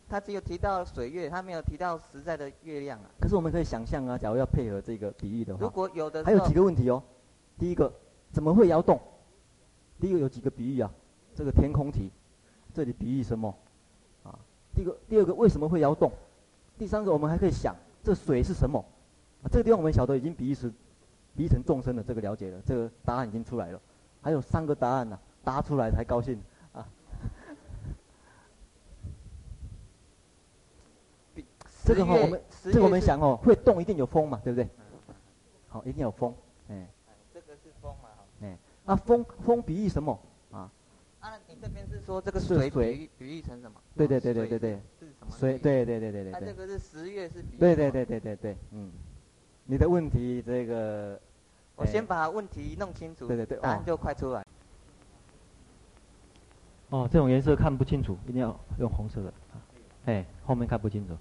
[0.08, 3.10] 他只有提到水月，他没有提到实在的月亮啊。
[3.20, 7.04] 可是我们可以想象啊，假如要配合这个比喻的话，如果有的，还有几个问题哦。
[7.58, 7.92] 第一个，
[8.32, 9.02] 怎么会摇动？
[10.00, 10.90] 第一个有几个比喻啊？
[11.36, 12.12] 这个天空体。
[12.78, 13.52] 这里比喻什么？
[14.24, 14.38] 啊，
[14.76, 16.12] 第一个、第二个为什么会摇动？
[16.78, 18.78] 第三个，我们还可以想，这水是什么？
[19.42, 20.72] 啊，这个地方我们晓得已经比喻是
[21.36, 23.82] 比喻成众生的这个了解了，这个答案已经出来了。
[24.22, 26.40] 还有三个答案呢，啊，答出来才高兴
[26.72, 26.88] 啊。
[31.84, 34.70] 这个哈，我们这个我们想哦，会动一定有风嘛，对不对？
[35.68, 36.32] 好，一定有风，
[36.70, 36.88] 哎。
[37.34, 38.10] 这个是风嘛？
[38.44, 40.20] 哎，啊，风风比喻什么？
[41.28, 43.82] 啊，你这边是说这个水比喻比喻成什么？
[43.96, 44.82] 对对对对对对。
[44.98, 45.36] 是什么？
[45.38, 46.32] 水，对对对对对。
[46.32, 47.60] 它这个是十月是比喻。
[47.60, 48.92] 对对对对对对，嗯。
[49.66, 51.20] 你的问题这个，
[51.76, 53.28] 我先把问题弄清楚。
[53.28, 53.58] 对对对。
[53.60, 54.46] 答案就快出来。
[56.92, 59.34] 哦，这种颜色看不清楚，一定要用红色的。
[60.06, 61.18] 哎，后面看不清楚。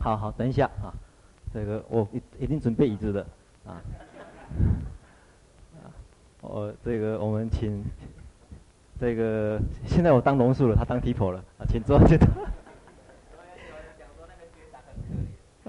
[0.00, 0.90] 好好，等一下啊，
[1.52, 3.24] 这个我一一定准备椅子的
[3.64, 3.80] 啊。
[5.82, 5.90] 啊，
[6.40, 7.84] 我这个我们请
[8.98, 12.28] 这个现在我当龙叔了，他当提婆了啊，请坐，请坐。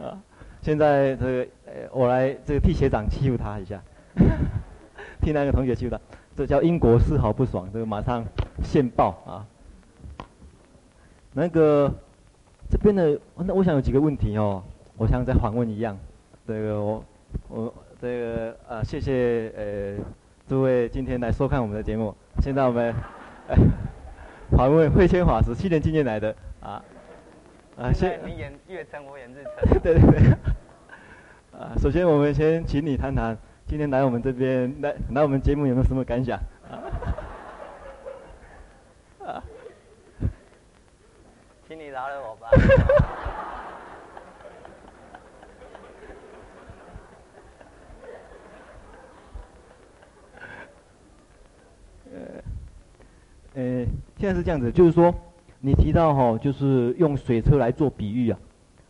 [0.02, 0.22] 啊，
[0.62, 3.82] 现在这个呃，我来这个替学长欺负他一下，
[5.22, 6.00] 替那个同学欺负他，
[6.36, 8.24] 这叫英国丝毫不爽，这个马上
[8.64, 9.46] 现报啊。
[11.34, 11.92] 那个
[12.70, 14.64] 这边的那我想有几个问题哦，
[14.98, 15.98] 我想再访问一样，
[16.48, 17.04] 这个我
[17.50, 17.74] 我。
[18.00, 19.96] 这个呃，谢谢呃
[20.48, 22.16] 诸位今天来收看我们的节目。
[22.42, 22.94] 现在我们
[23.48, 23.56] 呃
[24.56, 26.84] 访问慧谦法师，七年今年来的啊
[27.76, 29.80] 啊，先你演月称，我演日称。
[29.82, 30.20] 对对对。
[31.60, 36.40] 啊，首先我们先请你谈谈今天来我们这边来来我们节目有没有什么感想？
[39.26, 39.44] 啊，
[41.68, 42.52] 请你饶了我吧。
[53.54, 53.86] 呃，
[54.18, 55.14] 现在是这样子，就是说，
[55.60, 58.40] 你提到哈、哦，就是用水车来做比喻啊。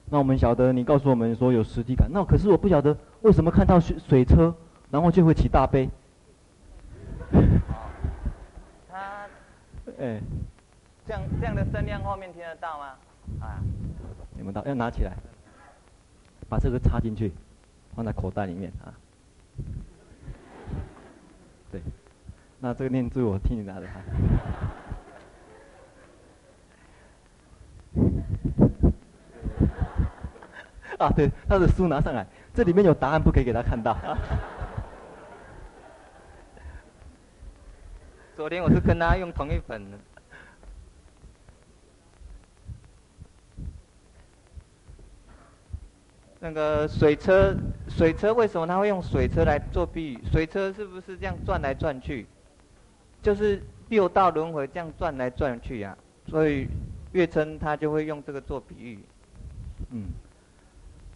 [0.10, 4.56] 那我们晓得，你告诉我们说有实体感，那可是我不晓得为什么看到水水车，
[4.90, 5.90] 然后就会起大悲。
[8.90, 9.26] 他，
[10.00, 10.22] 哎，
[11.06, 12.86] 这样这样的声量后面听得到吗？
[13.42, 13.60] 啊，
[14.36, 15.12] 听不到，要拿起来，
[16.48, 17.34] 把这个插进去，
[17.96, 18.94] 放在口袋里面啊。
[21.70, 21.82] 对，
[22.60, 24.02] 那这个念珠我替你拿着哈。
[31.06, 33.96] 啊，对，他的书拿上来，这里面有答案，不可以给他看到。
[38.36, 39.82] 昨天我是跟他用同一本。
[46.40, 47.56] 那个水车，
[47.88, 50.24] 水车为什么他会用水车来做比喻？
[50.32, 52.28] 水车是不是这样转来转去？
[53.28, 56.66] 就是六道轮回这样转来转去呀、啊，所以
[57.12, 58.98] 月称他就会用这个做比喻。
[59.92, 60.06] 嗯，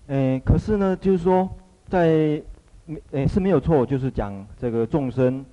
[0.07, 1.49] 诶，可是呢，就是说
[1.87, 2.41] 在，
[3.11, 5.45] 诶是没有错，就是讲这个众生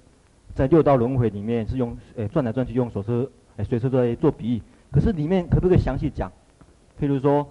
[0.52, 4.62] 在六道轮回里面是用诶转来转去用手车诶水车来做比喻。
[4.90, 6.28] 可是里面可不可以详细讲？
[7.00, 7.46] 譬如说。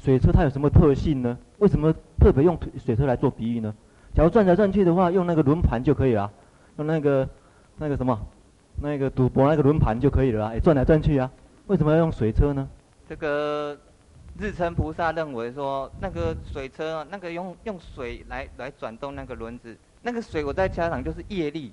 [0.00, 1.36] 水车它有什么特性呢？
[1.58, 3.74] 为什么特别用水车来做比喻呢？
[4.14, 6.30] 假如转来转去的话，用那个轮盘就可以了，
[6.76, 7.28] 用那个
[7.78, 8.18] 那个什么，
[8.82, 11.30] 那个赌博那个轮盘就可以了，哎，转来转去啊。
[11.66, 12.68] 为什么要用水车呢？
[13.08, 13.78] 这个
[14.38, 21.72] 日称菩萨认为说，那个水车，那个用用水来来转动那个轮子，那个水我在家长就是业力。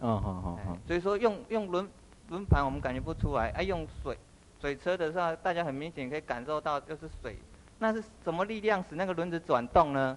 [0.00, 0.78] 哦，好好好。
[0.86, 1.88] 所以说用用轮
[2.28, 4.16] 轮盘我们感觉不出来，哎，用水
[4.60, 7.36] 水车的时候，大家很明显可以感受到就是水。
[7.78, 10.16] 那是什么力量使那个轮子转动呢？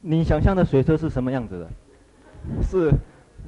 [0.00, 2.62] 你想象的水车是什么样子的？
[2.62, 2.92] 是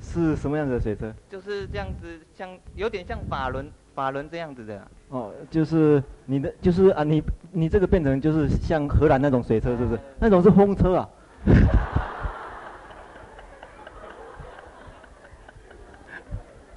[0.00, 1.12] 是什么样子的水车？
[1.28, 4.88] 就是这样子，像有点像法轮法轮这样子的。
[5.08, 7.22] 哦，就是你的就是啊，你
[7.52, 10.00] 你这个变成就是像荷兰那种水车，是不是？
[10.18, 11.08] 那种是风车啊。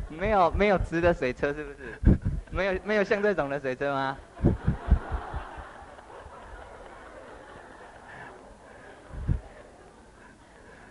[0.10, 1.78] 没有没有直的水车是不是？
[2.52, 4.18] 没有没有像这种的水车吗？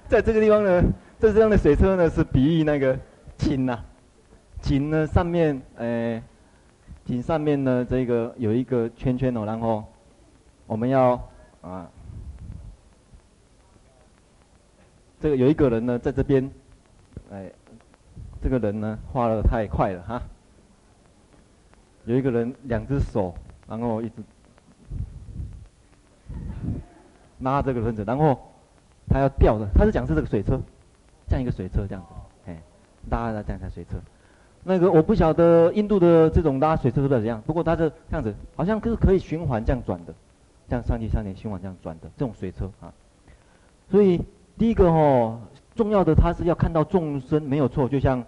[0.09, 0.83] 在这个地方呢，
[1.20, 2.96] 这这样的水车呢，是比喻那个
[3.36, 3.80] 井呐，
[4.60, 6.22] 井呢上面，哎，
[7.04, 9.84] 井上面呢这个有一个圈圈哦，然后
[10.66, 11.20] 我们要
[11.60, 11.90] 啊，
[15.20, 16.48] 这个有一个人呢在这边，
[17.32, 17.50] 哎，
[18.40, 20.22] 这个人呢画的太快了哈，
[22.04, 23.34] 有一个人两只手，
[23.66, 24.22] 然后一直
[27.40, 28.38] 拉这个轮子，然后。
[29.10, 30.60] 他要吊着，他是讲是这个水车，
[31.29, 32.09] 像一个水车这样子，
[32.47, 32.62] 哎，
[33.11, 33.99] 拉的这样一台水车。
[34.64, 40.14] 那个我不晓得印度的这种拉水车是不是这样，不过它是这样子，好像是可以循环这样转的，
[40.68, 42.93] 这样上去上去循环这样转的这种水车啊。
[43.91, 44.20] 所以
[44.57, 45.41] 第一个哦，
[45.74, 48.24] 重要的它是要看到众生没有错，就像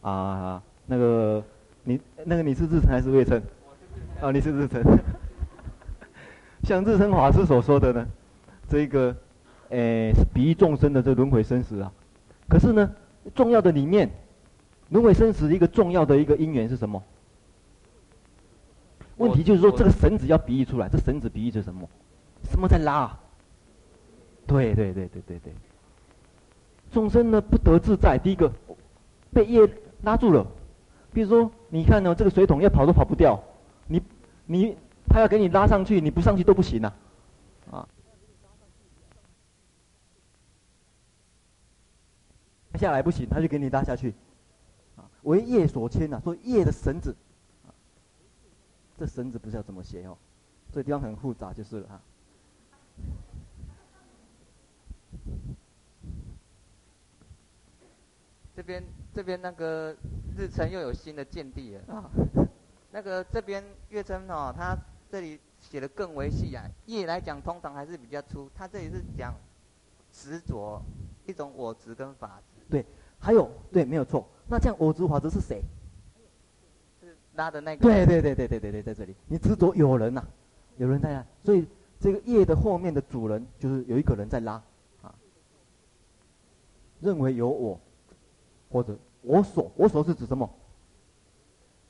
[0.00, 1.42] 啊那个
[1.82, 3.42] 你那个你是日称还是未称？
[4.20, 4.82] 啊，你是日称。
[6.62, 8.06] 像日称法师所说的呢，
[8.68, 9.14] 这个。
[9.70, 11.90] 诶，是比喻众生的这轮回生死啊。
[12.48, 12.94] 可是呢，
[13.34, 14.10] 重要的里面，
[14.90, 17.02] 轮回生死一个重要的一个因缘是什么？
[19.16, 21.88] 问题就是说，这个绳子要比喻出来，这绳子比喻着什么？
[22.50, 23.20] 什么在拉啊？
[24.46, 25.52] 对对对对对对。
[26.92, 28.52] 众生呢不得自在，第一个
[29.32, 29.68] 被业
[30.02, 30.46] 拉住了。
[31.12, 33.42] 比如说，你看呢，这个水桶要跑都跑不掉，
[33.86, 34.02] 你
[34.46, 34.76] 你
[35.08, 36.92] 他要给你拉上去，你不上去都不行啊。
[42.76, 44.14] 下来不行，他就给你拉下去，
[44.96, 47.14] 啊，为业所牵呐，所以业的绳子，
[47.66, 47.70] 啊，
[48.98, 50.16] 这绳子不知道怎么写哦，
[50.72, 52.00] 这地方很复杂就是了哈。
[58.56, 59.96] 这边这边那个
[60.36, 62.10] 日程又有新的见地了啊，
[62.92, 64.76] 那个这边月称哦，他
[65.10, 69.34] 这里写的更为细啊，业来讲通常还是比较粗，他这里是讲
[70.12, 70.80] 执着
[71.26, 72.53] 一种我执跟法执。
[72.70, 72.84] 对，
[73.18, 74.26] 还有对，没有错。
[74.46, 75.62] 那这样我执法执是谁？
[77.00, 77.82] 是拉的那个。
[77.82, 80.28] 对对对对对对对，在这里，你执着有人呐、啊，
[80.76, 81.66] 有人在那，所以
[81.98, 84.62] 这个业的后面的主人就是有一个人在拉，
[85.00, 85.14] 啊，
[87.00, 87.80] 认为有我，
[88.70, 90.48] 或者我所，我所是指什么？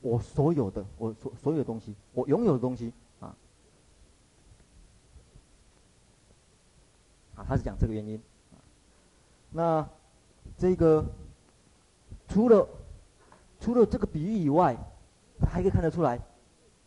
[0.01, 3.35] 我所有的，我所所有的东西，我拥有的东西，啊，
[7.35, 8.21] 啊，他是讲这个原因，
[8.53, 8.55] 啊，
[9.51, 9.89] 那。
[10.57, 11.05] 这个
[12.27, 12.67] 除了
[13.59, 14.75] 除了这个比喻以外，
[15.49, 16.19] 还可以看得出来，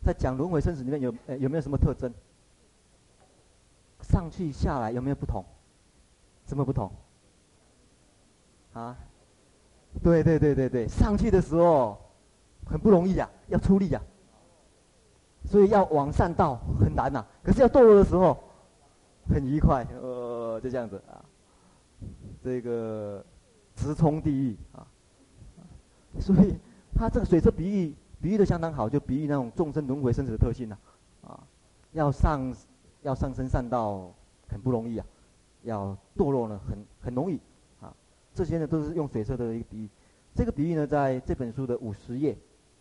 [0.03, 2.13] 在讲轮回生死里面有呃有没有什么特征？
[4.01, 5.45] 上去下来有没有不同？
[6.47, 6.91] 什么不同？
[8.73, 8.97] 啊？
[10.03, 11.99] 对对对对对，上去的时候
[12.65, 14.01] 很不容易呀，要出力呀，
[15.45, 17.27] 所以要往上倒很难呐。
[17.43, 18.37] 可是要堕落的时候
[19.29, 21.25] 很愉快，呃，就这样子啊，
[22.43, 23.25] 这个。
[23.79, 24.85] 直冲地狱啊！
[26.19, 26.57] 所以
[26.95, 30.77] 他这个水车比喻比喻的相当好，就比喻那种众生轮回生死的特性呢、
[31.23, 31.41] 啊，啊，
[31.93, 32.53] 要上
[33.03, 34.13] 要上升善道
[34.49, 35.07] 很不容易啊，
[35.63, 37.39] 要堕落呢很很容易，
[37.81, 37.95] 啊，
[38.35, 39.89] 这些呢都是用水车的一个比喻，
[40.35, 42.37] 这个比喻呢在这本书的五十页，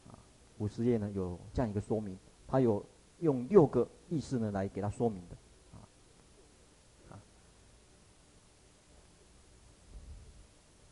[0.09, 0.17] 啊，
[0.57, 2.17] 五十页呢有这样一个说明，
[2.47, 2.83] 他有
[3.19, 5.37] 用六个意思呢来给他说明的。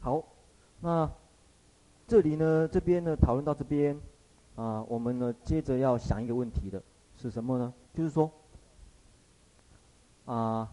[0.05, 0.23] 好，
[0.81, 1.11] 那
[2.07, 3.99] 这里呢，这边呢，讨论到这边，
[4.55, 6.79] 啊，我们呢，接着要想一个问题的，
[7.17, 7.73] 是什么呢？
[7.91, 8.31] 就是说，
[10.25, 10.71] 啊，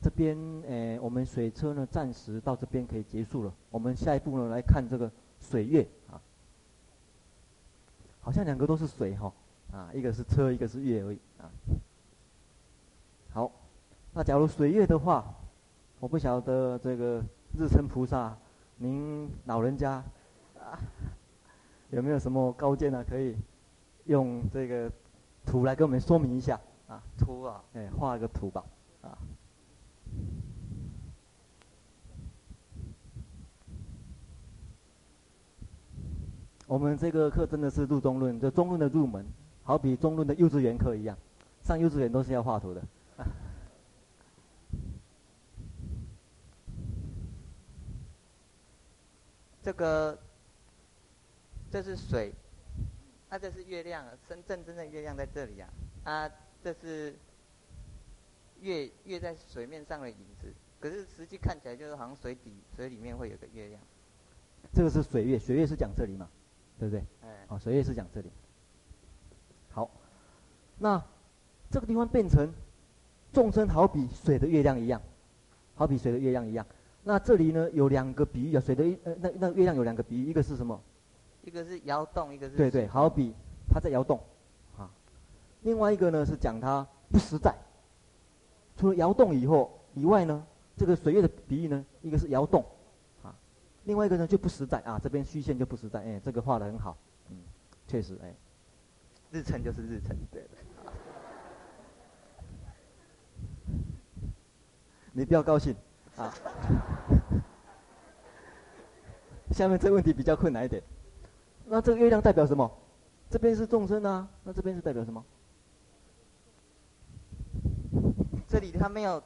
[0.00, 0.34] 这边
[0.66, 3.52] 诶，我们水车呢，暂时到这边可以结束了。
[3.68, 5.12] 我们下一步呢，来看这个
[5.42, 6.16] 水月啊，
[8.22, 9.30] 好像两个都是水哈，
[9.72, 11.52] 啊，一个是车，一个是月而已啊。
[13.34, 13.52] 好，
[14.14, 15.34] 那假如水月的话。
[16.00, 17.20] 我不晓得这个
[17.58, 18.36] 日称菩萨，
[18.76, 19.94] 您老人家
[20.56, 20.78] 啊，
[21.90, 23.04] 有没有什么高见呢？
[23.04, 23.36] 可以
[24.04, 24.90] 用这个
[25.44, 27.02] 图来跟我们说明一下啊？
[27.18, 28.64] 图啊，哎，画个图吧，
[29.02, 29.18] 啊。
[36.68, 39.26] 我们这个课真的是入中论，就中论的入门，
[39.64, 41.18] 好比中论的幼稚园课一样，
[41.62, 42.80] 上幼稚园都是要画图的。
[49.68, 50.18] 这个，
[51.70, 52.32] 这是水，
[53.28, 55.68] 啊，这是月亮，深圳真正月亮在这里啊，
[56.04, 56.30] 啊，
[56.64, 57.14] 这是
[58.62, 60.50] 月月在水面上的影子，
[60.80, 63.78] 可是实际看起来就是好像水底水里面会有个月亮。
[64.72, 66.30] 这个是水月，水月是讲这里嘛，
[66.78, 67.04] 对不对？
[67.20, 68.32] 哎，哦，水月是讲这里。
[69.70, 69.90] 好，
[70.78, 70.98] 那
[71.70, 72.50] 这个地方变成
[73.34, 75.02] 众生好比水的月亮一样，
[75.74, 76.66] 好比水的月亮一样。
[77.08, 80.78] 那这里呢有两个比喻啊，水的呃那那月亮有两个比喻，一个是什么？
[81.42, 83.32] 一个是摇动，一个是对对，好比
[83.66, 84.20] 它在摇动，
[84.76, 84.90] 啊，
[85.62, 87.54] 另外一个呢是讲它不实在。
[88.76, 90.46] 除了摇动以后以外呢，
[90.76, 92.62] 这个水月的比喻呢，一个是摇动，
[93.22, 93.34] 啊，
[93.84, 96.94] 另外一个呢就不实在啊，这边虚线就不实在，哎，这个画的很好，
[97.30, 97.38] 嗯，
[97.86, 98.34] 确实哎，
[99.32, 100.58] 日辰就是日辰，对对。
[105.14, 105.74] 你不要高兴。
[106.18, 106.34] 啊，
[109.52, 110.82] 下面这个问题比较困难一点。
[111.66, 112.70] 那这个月亮代表什么？
[113.30, 115.24] 这边是众生啊，那这边是代表什么？
[118.48, 119.22] 这里他没有，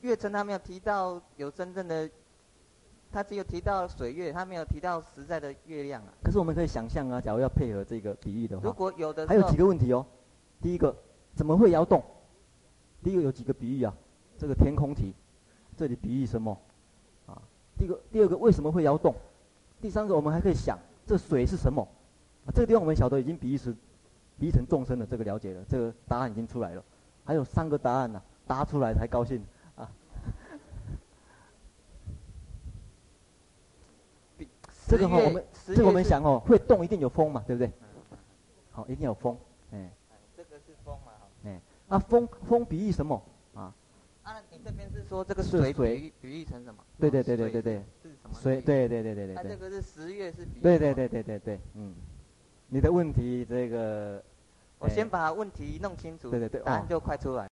[0.00, 2.10] 月称他没有提到有真正的，
[3.12, 6.08] 他只有提到水月，他没有提到实在的月亮啊。
[6.24, 10.04] 可是我们可以想象啊，假如要配合这个比喻的话，如果有的，还有几个问题哦。
[10.60, 10.96] 第一个，
[11.34, 12.02] 怎么会摇动？
[13.04, 13.94] 第一个有几个比喻啊？
[14.38, 15.14] 这个天空题。
[15.76, 16.58] 这里比喻什么？
[17.26, 17.40] 啊，
[17.76, 19.14] 第一个、第二个为什么会摇动？
[19.80, 21.86] 第三个我们还可以想，这水是什么？
[22.46, 23.72] 啊，这个地方我们晓得已经比喻是
[24.38, 26.82] 比喻成众生的这个了解了，这个答案已经出来了。
[27.24, 29.90] 还有三个答案呢，答出来才高兴啊。
[34.88, 37.70] 这个哈，我们这个我们想哦，会动一定有风嘛，对不对？
[38.70, 39.36] 好，一定有风，
[39.72, 39.90] 哎。
[40.36, 41.12] 这个是风嘛？
[41.44, 43.20] 哎，啊，风风比喻什么？
[44.26, 46.84] 啊，你这边是说这个水比喻比喻成什么？
[46.98, 48.34] 对对对对对对，是什么？
[48.34, 49.36] 水对对对对对。
[49.36, 50.62] 它这个是十月是比喻。
[50.62, 51.94] 对对对对对对，嗯。
[52.66, 54.20] 你的问题这个，
[54.80, 57.48] 我先把问题弄清楚，对对对，答案就快出来。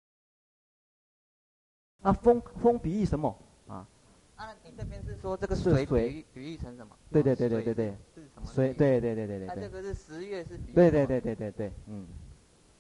[2.03, 3.29] 啊，风风比喻什么？
[3.69, 3.87] 啊？
[4.35, 6.97] 啊，你这边是说这个水比喻比喻成什么？
[7.13, 7.97] 对对对对对对。
[8.17, 8.47] 是什么？
[8.53, 9.47] 水对对对对对。
[9.47, 10.75] 它这个是十月是比喻。
[10.75, 12.05] 对对对对对对，嗯。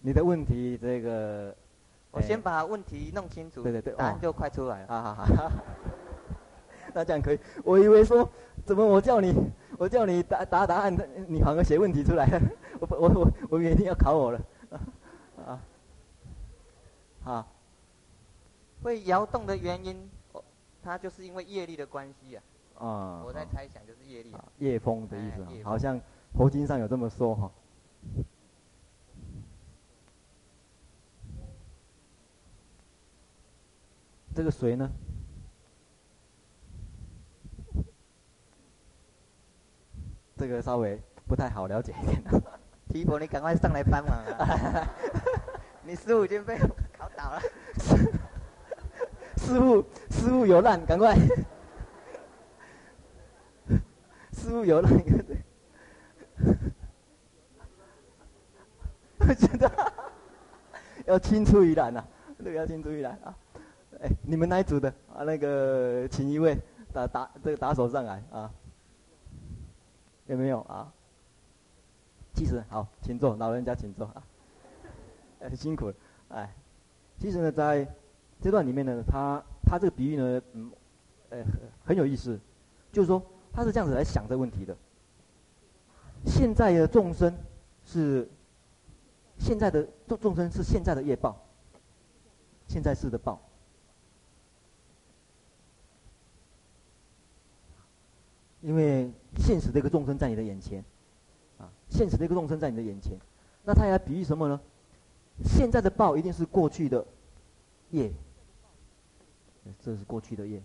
[0.01, 1.57] 你的问题这个。
[2.15, 4.87] 我先把问题弄清楚，对对对，答案就快出来了。
[4.89, 5.53] 好好好，
[6.95, 7.39] 那这样可以。
[7.65, 8.29] 我以为说，
[8.65, 9.35] 怎么我叫你，
[9.79, 10.97] 我叫你答答答案，
[11.27, 12.41] 你反而写问题出来了。
[12.81, 14.41] 我我我我一定要考我了。
[15.47, 15.61] 啊，
[17.23, 17.47] 好。
[18.83, 20.11] 会摇动的原因，
[20.83, 22.43] 它就是因为业力的关系啊。
[22.79, 23.23] 啊。
[23.25, 24.35] 我在猜想就是业力。
[24.59, 25.99] 业风的意思，好像
[26.37, 27.51] 佛经上有这么说哈。
[34.35, 34.91] 这个谁呢？
[40.37, 42.21] 这个稍微不太好了解一点。
[42.91, 44.89] 提婆，你赶快上来帮忙啊！
[45.87, 46.59] 你师傅已经被
[46.99, 47.41] 考倒了。
[49.37, 51.17] 师傅，师傅有难，赶快。
[54.33, 54.93] 师傅有难，
[59.39, 59.71] 真的
[61.07, 62.05] 要青出于蓝呐！
[62.39, 63.35] 这个要青出于蓝啊！
[64.05, 65.25] 哎，你们哪一组的啊？
[65.25, 66.55] 那个，请一位
[66.93, 68.53] 打打这个打手上来啊！
[70.27, 70.93] 有没有啊？
[72.35, 74.23] 其实好，请坐，老人家请坐啊。
[75.41, 75.95] 很辛苦了，
[76.29, 76.55] 哎，
[77.19, 77.87] 其实呢，在
[78.43, 80.71] 这段里面呢，他他这个比喻呢，嗯，
[81.31, 81.43] 呃，
[81.87, 82.39] 很有意思，
[82.93, 83.23] 就是说
[83.55, 84.77] 他是这样子来想这个问题的。
[86.27, 87.35] 现在的众生
[87.87, 88.29] 是
[89.39, 91.43] 现在的众众生是现在的业报，
[92.69, 93.41] 现在式的报。
[98.65, 100.83] 因为现实的一个众生在你的眼前，
[101.59, 103.19] 啊，现实的一个众生在你的眼前，
[103.63, 104.59] 那他要比喻什么呢？
[105.45, 107.05] 现在的报一定是过去的
[107.91, 108.11] 业，
[109.83, 110.63] 这是过去的业。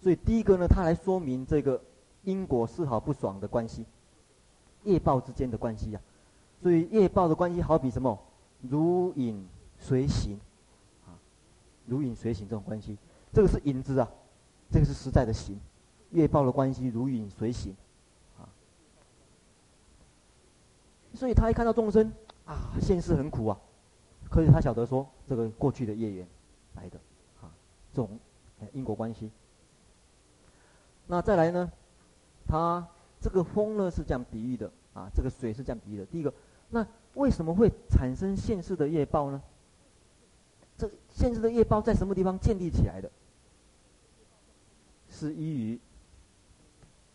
[0.00, 1.82] 所以第一个呢，他来说明这个
[2.22, 3.84] 因果丝毫不爽的关系，
[4.84, 6.62] 业报之间的关系呀、啊。
[6.62, 8.16] 所以业报的关系好比什么？
[8.62, 9.44] 如影
[9.80, 10.38] 随形，
[11.04, 11.18] 啊，
[11.86, 12.96] 如影随形这种关系，
[13.32, 14.08] 这个是影子啊。
[14.76, 15.58] 这个是实在的行，
[16.10, 17.74] 业报的关系如影随形，
[18.38, 18.44] 啊，
[21.14, 22.12] 所以他一看到众生
[22.44, 23.58] 啊，现世很苦啊，
[24.28, 26.28] 可是他晓得说这个过去的业缘
[26.74, 26.98] 来的，
[27.40, 27.48] 啊，
[27.90, 28.18] 这种
[28.74, 29.30] 因果关系。
[31.06, 31.72] 那再来呢，
[32.46, 32.86] 他
[33.18, 36.04] 这个风呢是这样比喻的啊，这个水是这样比喻的。
[36.04, 36.30] 第一个，
[36.68, 39.42] 那为什么会产生现世的业报呢？
[40.76, 43.10] 这现世的业报在什么地方建立起来的？
[45.10, 45.80] 是依于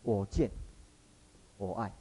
[0.02, 0.50] 我见、
[1.58, 1.92] 我爱。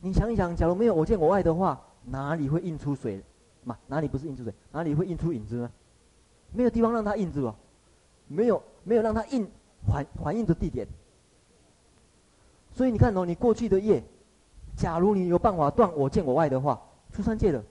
[0.00, 3.22] 你想一想，假如没有我见我爱的话，哪里会映出水
[3.64, 3.78] 嘛？
[3.86, 4.52] 哪里不是映出水？
[4.72, 5.70] 哪里会映出影子呢？
[6.52, 7.54] 没有地方让它映着哦，
[8.26, 9.48] 没有没有让它映
[9.86, 10.86] 反反映的地点。
[12.72, 14.02] 所以你看哦，你过去的业，
[14.76, 16.82] 假如你有办法断我见我爱的话，
[17.12, 17.62] 出三界的，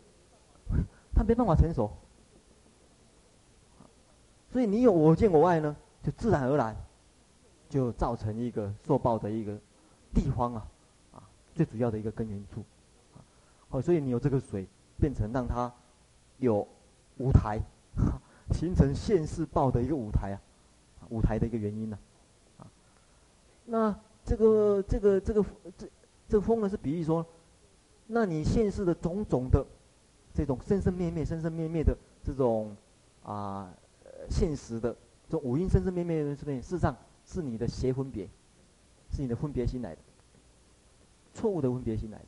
[1.14, 1.92] 他没办法成熟。
[4.52, 5.74] 所以你有我见我爱呢，
[6.04, 6.76] 就自然而然，
[7.70, 9.58] 就造成一个受报的一个
[10.14, 10.68] 地方啊，
[11.14, 11.24] 啊，
[11.56, 12.62] 最主要的一个根源处，
[13.16, 13.24] 啊，
[13.70, 14.68] 哦，所以你有这个水，
[15.00, 15.72] 变成让它
[16.40, 16.68] 有
[17.18, 17.62] 舞台，
[18.52, 21.98] 形成现世报的一个舞台啊，舞台的一个原因呢，
[22.58, 22.68] 啊，
[23.66, 23.96] 那
[24.26, 25.46] 这个这个这个
[25.78, 25.88] 这
[26.28, 27.26] 这个风呢是比喻说，
[28.08, 29.66] 那你现世的种种的
[30.34, 32.76] 这种生生灭灭、生生灭灭的这种
[33.24, 33.72] 啊。
[34.32, 34.96] 现实的
[35.28, 38.26] 这五阴生生灭灭的这边，事实上是你的邪分别，
[39.12, 40.02] 是你的分别心来的，
[41.34, 42.26] 错误的分别心来的，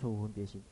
[0.00, 0.62] 错误分别心。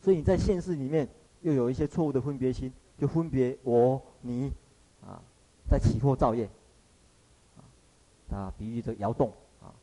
[0.00, 1.08] 所以你在现世里面
[1.42, 4.52] 又有一些错误的分别心，就分别我你，
[5.02, 5.20] 啊，
[5.68, 6.48] 在起惑造业，
[8.30, 9.74] 啊，比喻着摇动，啊，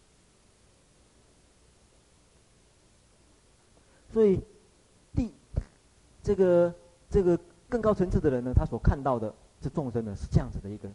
[4.11, 4.39] 所以
[5.13, 5.31] 第
[6.23, 6.73] 这个
[7.09, 7.39] 这个。
[7.69, 10.87] 更高层次的人呢，他所看到的这众生呢，是这样子的一个，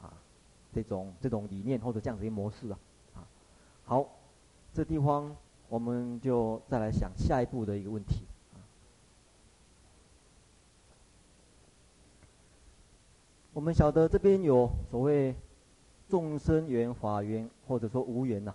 [0.00, 0.10] 啊，
[0.72, 2.78] 这种这种理念或者这样子一个模式啊，
[3.16, 3.28] 啊，
[3.84, 4.08] 好，
[4.72, 5.36] 这地方
[5.68, 8.64] 我们就再来想下一步的一个问题，啊，
[13.52, 15.34] 我们晓得这边有所谓
[16.08, 18.54] 众生缘、法缘，或者说无缘呐，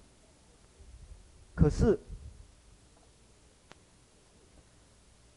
[1.54, 2.00] 可是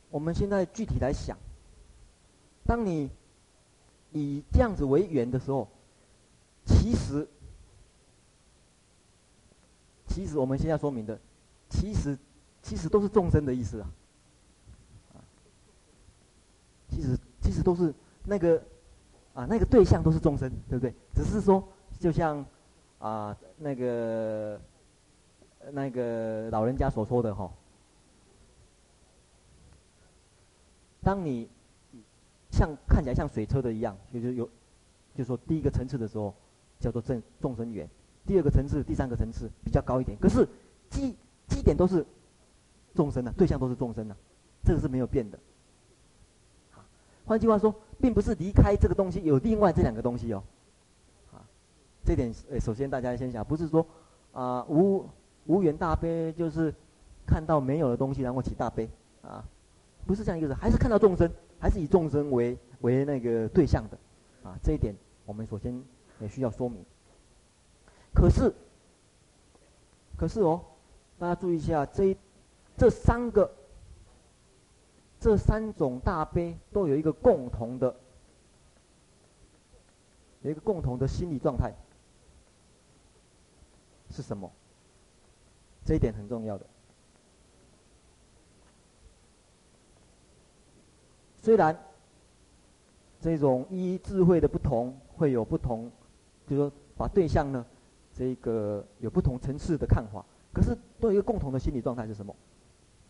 [0.08, 1.36] 我们现在具体来想。
[2.66, 3.10] 当你
[4.12, 5.68] 以这样子为缘的时候，
[6.64, 7.28] 其实，
[10.06, 11.18] 其实我们现在说明的，
[11.68, 12.16] 其实，
[12.62, 13.90] 其实都是众生的意思啊，
[16.88, 17.92] 其实其实都是
[18.24, 18.62] 那个
[19.34, 20.94] 啊那个对象都是众生，对不对？
[21.14, 21.62] 只是说，
[22.00, 22.42] 就像
[22.98, 24.58] 啊那个
[25.70, 27.52] 那个老人家所说的哈，
[31.02, 31.50] 当你。
[32.54, 34.44] 像看起来像水车的一样，就是有，
[35.14, 36.32] 就是说第一个层次的时候
[36.78, 37.88] 叫做正众生缘，
[38.24, 40.16] 第二个层次、第三个层次比较高一点。
[40.18, 40.48] 可是
[40.88, 41.16] 基
[41.48, 42.06] 基点都是
[42.94, 44.16] 众生的，对象都是众生的，
[44.64, 45.38] 这个是没有变的。
[47.26, 50.42] 换句话说，并不是离开这个东西有另外这两个东西哦。
[51.32, 51.42] 啊，
[52.04, 53.84] 这点诶，首先大家先想，不是说
[54.32, 55.04] 啊无
[55.46, 56.72] 无缘大悲，就是
[57.26, 58.88] 看到没有的东西然后起大悲
[59.22, 59.44] 啊，
[60.06, 61.30] 不是这样一个人，还是看到众生。
[61.64, 63.96] 还是以众生为为那个对象的，
[64.42, 64.94] 啊，这一点
[65.24, 65.82] 我们首先
[66.20, 66.84] 也需要说明。
[68.12, 68.52] 可是，
[70.14, 70.62] 可是哦，
[71.18, 72.14] 大家注意一下，这
[72.76, 73.50] 这三个
[75.18, 77.96] 这三种大悲都有一个共同的，
[80.42, 81.72] 有一个共同的心理状态，
[84.10, 84.52] 是什么？
[85.82, 86.66] 这一点很重要的。
[91.44, 91.78] 虽然
[93.20, 95.90] 这种依智慧的不同，会有不同，
[96.46, 97.62] 就是说把对象呢，
[98.14, 100.24] 这个有不同层次的看法。
[100.54, 102.34] 可是都有一个共同的心理状态是什么？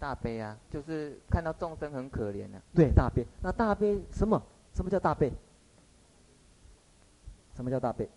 [0.01, 2.61] 大悲啊，就是看到众生很可怜啊。
[2.74, 3.24] 对，大悲。
[3.41, 4.43] 那大悲什么？
[4.72, 5.32] 什么叫大悲？
[7.55, 8.09] 什么叫大悲？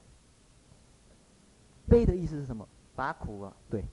[1.87, 2.67] 悲的意思是什么？
[2.95, 3.53] 拔苦啊。
[3.69, 3.83] 对。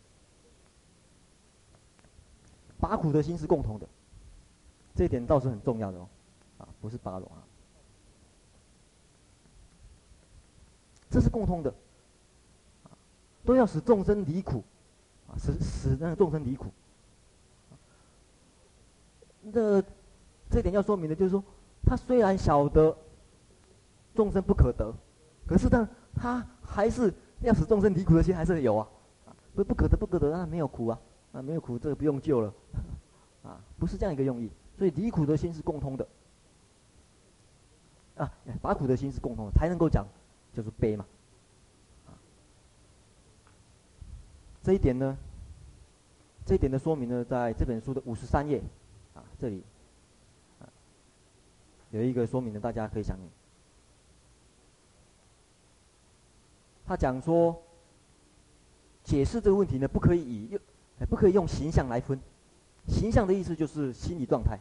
[2.81, 3.87] 拔苦的心是共同的，
[4.95, 6.09] 这一点倒是很重要的哦，
[6.59, 7.42] 啊，不是巴龙啊，
[11.11, 11.74] 这是共通的，
[13.45, 14.62] 都要使众生离苦，
[15.28, 16.70] 啊，使使那个众生离苦。
[19.42, 19.82] 那
[20.51, 21.42] 这一点要说明的就是说，
[21.84, 22.97] 他虽然晓得
[24.14, 24.95] 众生不可得，
[25.47, 28.88] 可是他他还是要使众生离苦的心还是有啊，
[29.55, 31.01] 不不可得不可得，那没有苦啊。
[31.32, 32.55] 啊，没有苦，这个不用救了，
[33.42, 34.49] 啊，不是这样一个用意。
[34.77, 36.07] 所以离苦的心是共通的，
[38.16, 40.07] 啊，拔苦的心是共通的，才能够讲
[40.53, 41.07] 就是悲嘛，
[44.62, 45.16] 这一点呢，
[46.45, 48.62] 这一点的说明呢，在这本书的五十三页，
[49.14, 49.62] 啊，这里，
[51.91, 53.16] 有一个说明呢，大家可以想，
[56.87, 57.62] 他讲说，
[59.05, 60.59] 解释这个问题呢，不可以以，
[61.09, 62.18] 不可以用形象来分，
[62.87, 64.59] 形象的意思就是心理状态，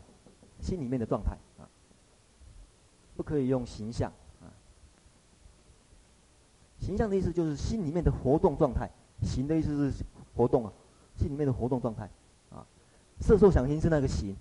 [0.62, 1.68] 心里面的状态啊。
[3.16, 4.12] 不可以用形象
[4.42, 4.48] 啊，
[6.80, 8.90] 形象的意思就是心里面的活动状态，
[9.22, 10.04] 形的意思是
[10.36, 10.74] 活动啊，
[11.18, 12.10] 心里面的活动状态
[12.50, 12.66] 啊。
[13.20, 14.36] 色受想行是那个形，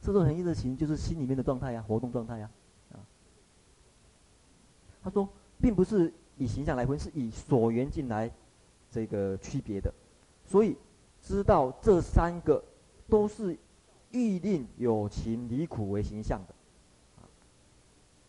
[0.00, 2.50] 色受想行的形就是心里面的状态呀，活动状态呀
[2.92, 3.00] 啊。
[5.02, 5.28] 他说，
[5.60, 8.30] 并不是以形象来分，是以所缘境来
[8.90, 9.92] 这个区别的，
[10.44, 10.76] 所以。
[11.20, 12.62] 知道这三个
[13.08, 13.56] 都是
[14.10, 16.54] 欲令有情离苦为形象的，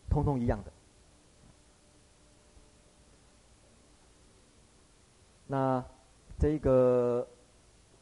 [0.08, 0.72] 通通一样的。
[5.46, 5.84] 那
[6.38, 7.26] 这个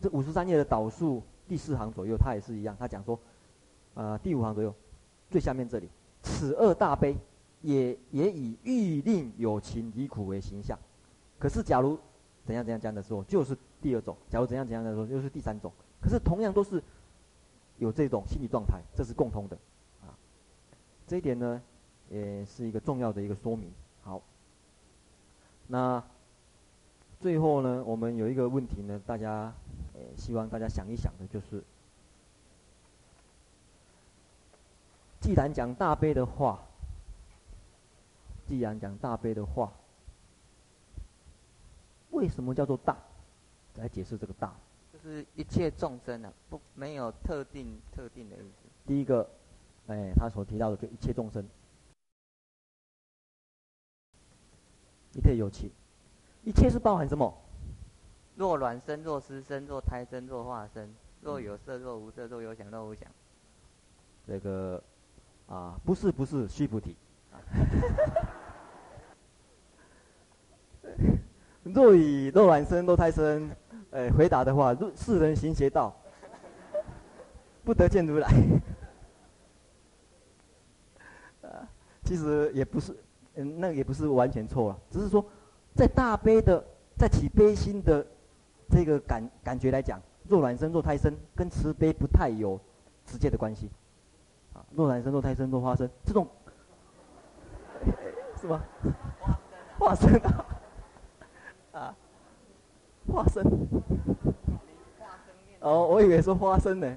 [0.01, 3.19] 这五十三页的导数第四行左右，它也是一样，他讲说，
[3.95, 4.75] 呃，第五行左右
[5.31, 5.89] 最下面这里，
[6.23, 7.17] 此二大悲
[7.63, 10.79] 也也以欲令有情离苦为形象。
[11.39, 11.99] 可是假如
[12.45, 13.57] 怎样怎样讲的时候，就是。
[13.81, 15.73] 第二种，假如怎样怎样的说，就是第三种。
[16.01, 16.83] 可是同样都是
[17.79, 19.57] 有这种心理状态，这是共通的，
[20.03, 20.15] 啊，
[21.07, 21.61] 这一点呢，
[22.09, 23.71] 也是一个重要的一个说明。
[24.03, 24.23] 好，
[25.67, 26.03] 那
[27.21, 29.53] 最后呢，我们有一个问题呢，大家，
[29.95, 31.63] 呃，希望大家想一想的，就是，
[35.21, 36.65] 既然讲大悲的话，
[38.47, 39.73] 既然讲大悲的话，
[42.11, 42.97] 为什么叫做大？
[43.75, 44.57] 来解释这个大，
[45.09, 48.69] 是一切众生啊，不没有特定特定的意思。
[48.87, 49.27] 第一个，
[49.87, 51.43] 哎，他所提到的就一切众生，
[55.15, 55.71] 一切有情，
[56.45, 57.35] 一切是包含什么？
[58.37, 63.11] 若卵生，若湿生，若胎生，若化生，若有色，若无色，若有想，若无想。
[64.27, 64.83] 这个
[65.47, 66.95] 啊，不是不是须菩提。
[71.65, 73.51] 若以若卵生，若胎生。
[73.91, 75.95] 呃，回答的话，世人行邪道，
[77.65, 78.29] 不得见如来。
[81.43, 81.67] 啊，
[82.05, 82.95] 其实也不是，
[83.37, 85.25] 嗯，那也不是完全错了，只是说，
[85.75, 86.63] 在大悲的，
[86.99, 88.07] 在起悲心的
[88.69, 92.61] 这个感感觉来讲，若卵生，若胎生，跟慈悲不太有
[93.07, 93.71] 直接的关系。
[94.53, 96.29] 啊，若卵生，若胎生，若花生，这种，
[98.39, 98.63] 是吗？
[99.79, 100.45] 化生，啊。
[103.13, 103.43] 花生，
[105.61, 106.97] 哦，我以为说花生呢。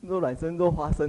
[0.00, 1.08] 若卵生，若花生，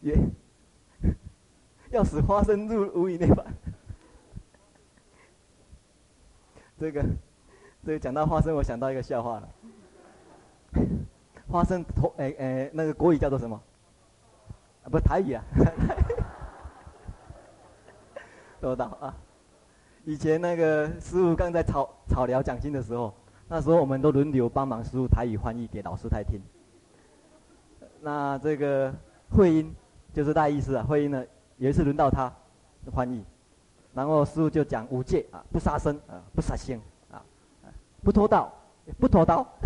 [0.00, 0.18] 也
[1.90, 3.44] 要使花生入无以内吧。
[6.78, 7.04] 这个，
[7.86, 9.48] 这个讲到花生，我想到一个笑话了。
[11.48, 13.62] 花生头，哎哎，那个国语叫做什么？
[14.82, 15.44] 啊，不台语啊。
[18.62, 19.12] 收到啊！
[20.04, 23.12] 以前那个师傅刚在草草寮讲经的时候，
[23.48, 26.40] 那时候我们都轮流帮忙师傅台语翻译给老师太听。
[28.00, 28.94] 那这个
[29.32, 29.74] 慧音
[30.14, 31.24] 就是大意思啊，慧音呢
[31.56, 32.32] 有一次轮到他
[32.94, 33.24] 翻译，
[33.94, 37.20] 然后师傅就讲五戒啊，不杀生啊，不杀生啊，
[38.04, 38.48] 不偷盗，
[39.00, 39.44] 不偷盗。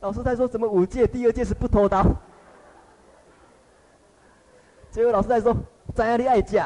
[0.00, 1.06] 老师在说什么五戒？
[1.06, 2.04] 第二戒是不偷盗。
[4.92, 5.56] 结果老师在说
[5.96, 6.58] ：“怎样你爱食。”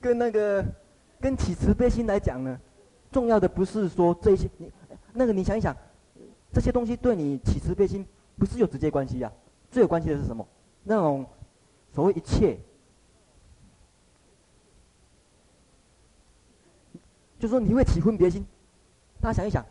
[0.00, 0.64] 跟那个，
[1.20, 2.60] 跟起慈悲心来讲呢，
[3.12, 4.68] 重要的不是说这些，你
[5.12, 5.76] 那个你想一想，
[6.52, 8.04] 这些东西对你起慈悲心
[8.36, 9.32] 不是有直接关系呀、
[9.70, 10.44] 最有关系的是什么？
[10.82, 11.24] 那种
[11.92, 12.58] 所谓一切
[17.38, 18.44] 就说你会起分别心，
[19.20, 19.64] 大家想一想，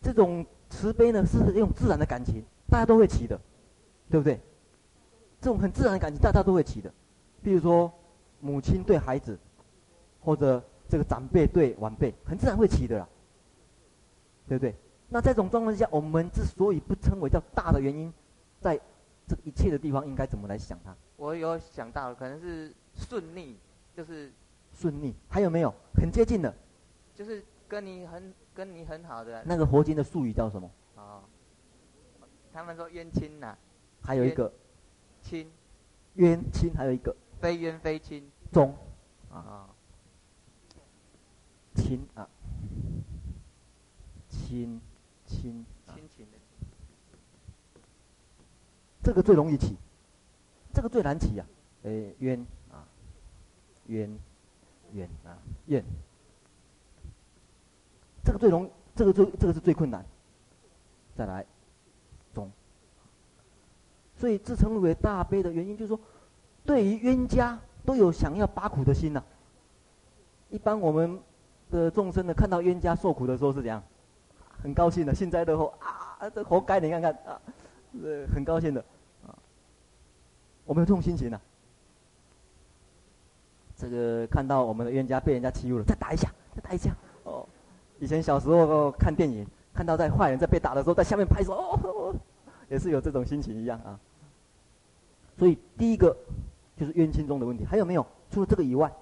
[0.00, 3.40] 这种慈悲呢是一种自然的感情，大家都会起的，
[4.10, 4.40] 对不对？
[5.40, 6.92] 这种很自然的感情，大家都会起的。
[7.42, 7.92] 比如说，
[8.40, 9.38] 母亲对孩子，
[10.20, 13.08] 或者这个长辈对晚辈，很自然会起的啦，
[14.48, 14.74] 对不对？
[15.08, 18.12] 那在这种状况之下，我们之所以不称为叫大的原因，
[18.60, 18.80] 在
[19.28, 20.96] 这一切的地方应该怎么来想它？
[21.16, 23.56] 我有想到，可能是顺逆，
[23.94, 24.32] 就是
[24.76, 25.12] 顺逆。
[25.28, 26.54] 还有没有很接近的？
[27.14, 29.42] 就是跟你很跟你很好的。
[29.44, 30.70] 那个佛经的术语叫什么？
[30.94, 31.22] 哦，
[32.52, 33.56] 他们说冤亲呐。
[34.02, 34.52] 还有一个。
[35.22, 35.50] 亲。
[36.14, 37.14] 冤亲还有一个。
[37.38, 38.74] 非冤非亲，忠，
[39.30, 39.68] 啊，
[41.74, 42.26] 亲啊，
[44.30, 44.80] 亲
[45.26, 46.38] 亲，亲情的，
[49.02, 49.76] 这个最容易起，
[50.72, 51.44] 这个最难起呀，
[51.82, 52.40] 诶，冤
[52.72, 52.88] 啊，
[53.88, 54.18] 冤，
[54.96, 55.84] 冤啊，怨，
[58.24, 60.04] 这个最容，这个最这个是最困难，
[61.14, 61.46] 再来，
[62.34, 62.50] 中，
[64.16, 66.00] 所以自称为大悲的原因就是说。
[66.64, 69.22] 对于冤家都有想要拔苦的心呐、
[70.50, 71.16] 一般我们
[71.70, 73.80] 的众生呢，看到冤家受苦的时候是怎样？
[74.60, 76.80] 很高兴的，幸灾乐祸啊，这活该！
[76.80, 77.40] 你看看啊，
[78.02, 78.84] 呃，很高兴的
[79.24, 79.30] 啊。
[80.64, 81.40] 我们有这种心情呐、
[83.76, 86.96] 这个看到我们的冤家被人家欺负了，再打一下，再打一下。
[87.24, 87.46] 哦，
[87.98, 92.14] 以前小时候看电影，看到在坏人在被打的时候，在下面拍手，哦，
[92.68, 94.00] 也是有这种心情一样啊。
[95.36, 96.16] 所以第一个。
[96.78, 98.06] 就是冤亲中的问题，还有没有？
[98.30, 98.92] 除了这个以外，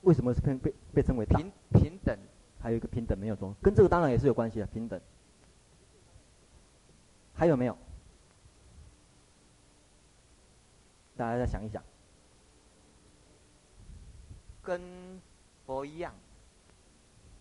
[0.00, 1.24] 为什么是被被被称为？
[1.24, 2.18] 平平等，
[2.60, 5.00] 还有一个平等没有中，跟这个当然也是有关系的平等。
[7.32, 7.78] 还有没有？
[11.16, 11.80] 大家再想一想，
[14.70, 14.80] 跟
[15.66, 16.14] 佛一样，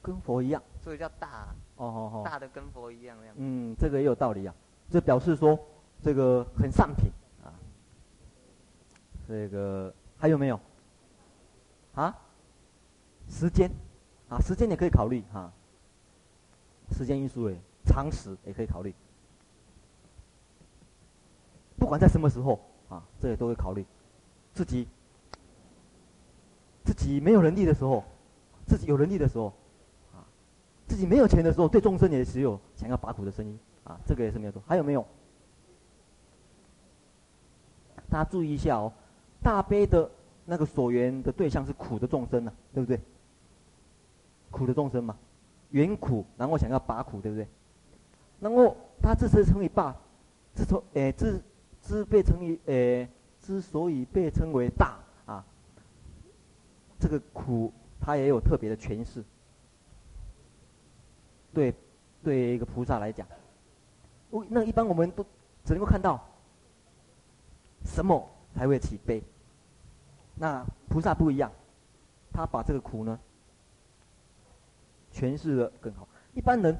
[0.02, 1.54] 跟佛一样，所以叫大。
[1.76, 3.36] 哦哦哦，大的跟佛一样那样。
[3.38, 4.56] 嗯，这个也有道理啊，
[4.90, 5.58] 这表示说
[6.02, 7.12] 这个很上品
[7.44, 7.54] 啊。
[9.28, 10.60] 这个还有没有？
[11.94, 12.18] 啊？
[13.30, 13.70] 时间，
[14.28, 15.54] 啊，时间也可以考虑哈、啊。
[16.92, 17.56] 时间因素诶，
[17.86, 18.92] 常识也可以考虑。
[21.78, 22.60] 不管在什么时候
[22.90, 23.86] 啊，这也都会考虑。
[24.52, 24.88] 自己，
[26.90, 28.04] 自己没有能力的时候，
[28.66, 29.54] 自己有能力的时候，
[30.12, 30.26] 啊，
[30.88, 34.60] 自己没有钱的时候，对众生也只有想要拔苦的声音啊，这个也是没有错。
[34.66, 35.06] 还有没有？
[38.10, 38.92] 大家注意一下哦。
[39.44, 40.10] 大悲的
[40.46, 43.00] 那个所缘的对象是苦的众生呢、对不对？
[44.50, 45.16] 苦的众生嘛，
[45.70, 47.48] 缘苦，然后想要拔苦，对不对？
[48.40, 49.96] 然后他之所以称为大，
[50.56, 51.40] 之所诶之
[51.84, 53.08] 之被称为诶
[53.40, 54.99] 之所以被称为大，
[57.00, 59.24] 这个苦他也有特别的诠释。
[61.54, 61.74] 对，
[62.24, 63.28] 对一个菩萨来讲，
[64.50, 65.24] 那一般我们都
[65.66, 66.24] 只能够看到
[67.86, 68.30] 什么？
[68.56, 69.22] 才会起悲。
[70.36, 71.52] 那菩萨不一样，
[72.34, 73.20] 他把这个苦呢
[75.14, 76.08] 诠释的更好。
[76.34, 76.78] 一般人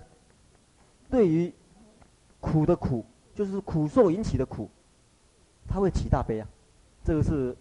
[1.10, 1.54] 对于
[2.40, 3.06] 苦的苦，
[3.36, 4.70] 就是苦受引起的苦，
[5.68, 6.48] 他会起大悲啊，
[7.04, 7.56] 这个是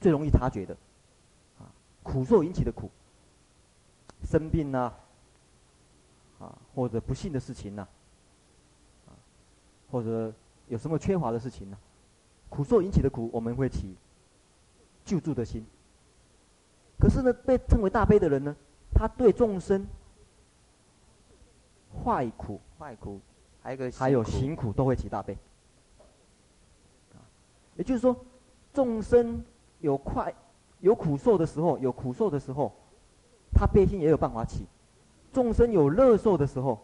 [0.00, 0.76] 最容易察觉的。
[2.08, 2.90] 啊，苦受引起的苦，
[4.24, 4.92] 生病呐，
[6.38, 7.86] 啊，或者不幸的事情呐，
[9.06, 9.12] 啊，
[9.90, 10.32] 或者
[10.68, 11.78] 有什么缺乏的事情呢？
[12.48, 13.94] 苦受引起的苦，我们会起
[15.04, 15.64] 救助的心。
[16.98, 18.56] 可是呢，被称为大悲的人呢，
[18.94, 19.86] 他对众生
[22.02, 23.20] 坏苦、坏苦，
[23.62, 25.36] 还有一个还有行苦都会起大悲。
[27.76, 28.16] 也就是说，
[28.72, 29.44] 众生
[29.78, 30.34] 有快
[30.80, 32.72] 有苦受的时候，有苦受的时候，
[33.52, 34.64] 他悲心也有办法起；
[35.32, 36.78] 众生有乐受的时候，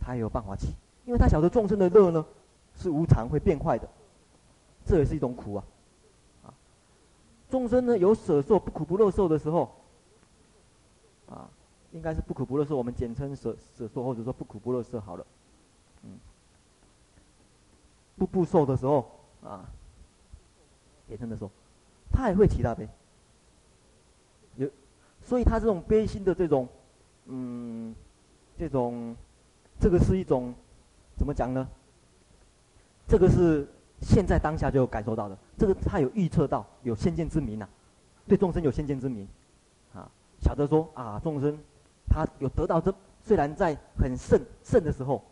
[0.00, 0.74] 他也有办法起，
[1.04, 2.24] 因为他晓得众生的乐呢
[2.76, 3.88] 是无常会变坏的。
[4.86, 5.64] 这也是一种苦啊，
[6.44, 6.54] 啊，
[7.48, 9.74] 众生呢有舍受不苦不乐受的时候，
[11.26, 11.48] 啊，
[11.92, 15.26] 应该是不苦不乐受，我们简称舍舍受或者说不苦不乐受好了，
[16.02, 16.18] 嗯，
[18.16, 19.10] 不不受的时候
[19.42, 19.64] 啊，
[21.08, 21.50] 简称的时候，
[22.12, 22.88] 他也会起大悲，
[24.56, 24.68] 有，
[25.22, 26.68] 所以他这种悲心的这种，
[27.26, 27.94] 嗯，
[28.58, 29.14] 这种，
[29.80, 30.54] 这个是一种，
[31.16, 31.68] 怎么讲呢？
[33.06, 33.66] 这个是。
[34.00, 35.38] 现在当下就感受到的。
[35.56, 37.68] 这个他有预测到，有先见之明呐、啊，
[38.26, 39.26] 对众生有先见之明，
[39.94, 40.10] 啊，
[40.42, 41.58] 晓得说啊，众生
[42.06, 45.24] 他有得到这，虽然在很盛盛的时候，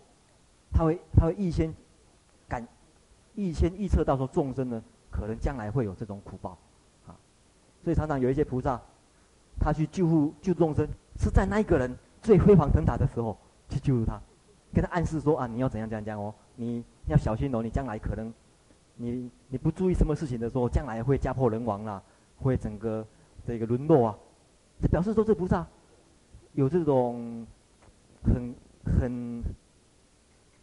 [0.72, 1.74] 他会他会预先
[2.48, 2.66] 感，
[3.34, 4.82] 预先预测到说众生呢，
[5.12, 6.58] 可能将来会有这种苦报，
[7.06, 7.14] 啊，
[7.84, 8.80] 所以常常有一些菩萨，
[9.60, 10.88] 他去救护救众生，
[11.20, 13.38] 是在那一个人最飞黄腾达的时候
[13.68, 14.18] 去救助他，
[14.72, 18.32] 跟他暗示说啊，你要怎样怎样讲哦，你要小心哦，你将来可能。
[18.96, 22.00] 你你不注意什么事情的时候，将来会家破人亡啦，
[22.36, 23.04] 会整个
[23.44, 24.18] 这个沦落啊。
[24.80, 25.66] 这表示说这菩萨
[26.52, 27.44] 有这种
[28.22, 28.54] 很
[28.84, 29.42] 很，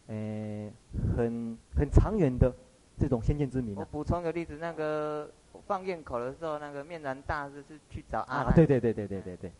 [0.06, 0.72] 诶
[1.16, 2.54] 很很长远的
[3.00, 3.80] 这种先见之明啊。
[3.80, 5.30] 我补充个例子，那个
[5.66, 8.46] 放焰口的时候，那个面燃大师是去找阿难。
[8.48, 9.52] 啊，对对对对对对对。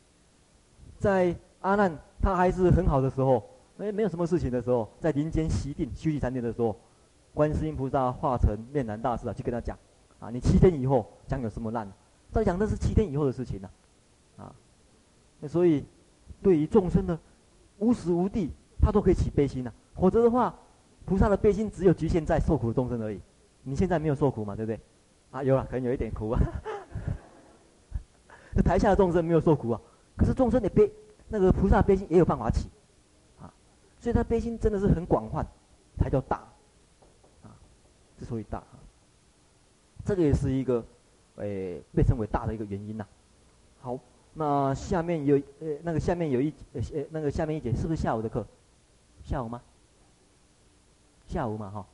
[0.99, 3.43] 在阿难他还是很好的时候，
[3.79, 6.77] 没没有什么事情的时候，在林间席定休息禅定的时候。
[7.33, 9.79] 观世音菩萨化成面燃大师啊，去跟他讲，
[10.19, 11.89] 啊，你七天以后将有什么难？
[12.33, 13.71] 他讲的是七天以后的事情呢，
[14.37, 14.55] 啊，啊，
[15.39, 15.85] 那所以
[16.43, 17.17] 对于众生的，
[17.79, 18.51] 无时无地
[18.83, 20.53] 他都可以起悲心呐，啊，否则的话，
[21.07, 23.21] 菩萨的悲心只有局限在受苦的众生而已。
[23.71, 24.81] 你现在没有受苦嘛，对不对？
[25.31, 26.41] 啊，有了，可能有一点苦啊。
[28.53, 29.81] 那 台下的众生没有受苦啊，
[30.17, 30.91] 可是众生的悲，
[31.29, 32.69] 那个菩萨悲心也有办法起，
[33.41, 33.47] 啊，
[34.01, 35.47] 所以他悲心真的是很广泛，
[35.97, 36.39] 才叫大。
[37.45, 37.55] 啊
[38.19, 38.63] 之所以大，
[40.05, 40.85] 这个也是一个，
[41.37, 43.07] 诶、被称为大的一个原因呐、
[43.81, 43.99] 好，
[44.35, 48.45] 那下面有，呃，那个下面有一，呃，那个下面一节是不是下午的课？
[49.23, 49.63] 下午吗？
[51.29, 51.87] 下午嘛，哈。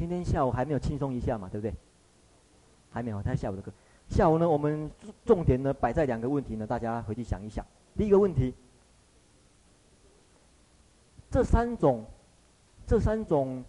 [0.00, 1.74] 今天下午还没有轻松一下嘛，对不对？
[2.90, 3.70] 还没有，他下午的课。
[4.08, 4.90] 下午呢，我们
[5.26, 7.62] 重点呢摆在两个问题呢，大家回去想一想。
[7.98, 8.54] 第一个问题，
[11.30, 12.06] 这三种，
[12.86, 13.62] 这三种。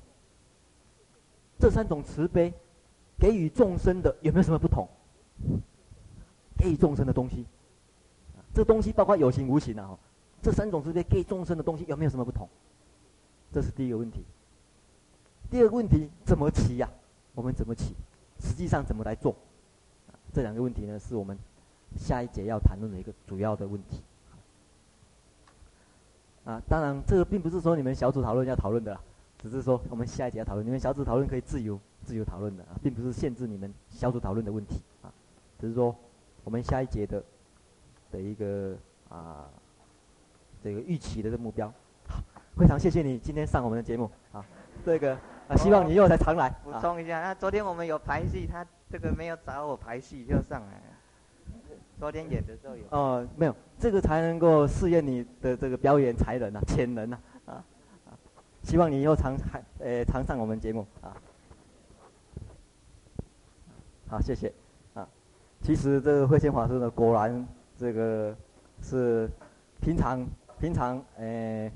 [1.59, 2.53] 这三种慈悲，
[3.19, 4.87] 给予众生的有没有什么不同？
[6.57, 7.45] 给予众生的东西，
[8.53, 9.99] 这东西包括有形无形啊。
[10.41, 12.47] 这三种慈悲给众生的东西有没有什么不同？
[13.51, 14.23] 这是第一个问题。
[15.51, 16.89] 第二个问题，怎么起呀？
[17.35, 17.93] 我们怎么起？
[18.39, 19.35] 实际上怎么来做？
[20.33, 21.37] 这两个问题呢，是我们
[21.97, 24.01] 下一节要谈论的一个主要的问题。
[26.45, 29.01] 啊，当然，这个并不是说你们小组讨论要讨论的啦。
[29.39, 35.11] 只是说，我们下一节要讨论，你们小组讨论可以自由自由讨论的啊，并不是限制你们小组讨论的问题啊。
[35.59, 35.93] 只是说，
[36.45, 37.21] 我们下一节的
[38.09, 38.77] 的一个
[39.09, 39.49] 啊，
[40.63, 41.67] 这个预期的这个目标。
[42.07, 42.23] 好，
[42.55, 44.45] 非常谢谢你今天上我们的节目啊，
[44.85, 45.17] 这个
[45.51, 46.49] 啊，希望你以后再常来。
[46.63, 50.83] 补充一下，那昨天我们有排戏，他这个没有找我排戏就上来了。
[51.99, 52.83] 昨天演的时候有。
[52.89, 57.63] 哦，没有，这个才能够试验你的这个表演才能啊，潜能啊。
[58.63, 61.11] 希望你以后常还呃常上我们节目啊。
[64.07, 64.51] 好，谢谢
[64.93, 65.07] 啊。
[65.61, 67.45] 其实这个慧谦法师呢，果然
[67.77, 68.33] 这个
[68.81, 69.29] 是
[69.81, 70.25] 平常
[70.59, 71.69] 平常呃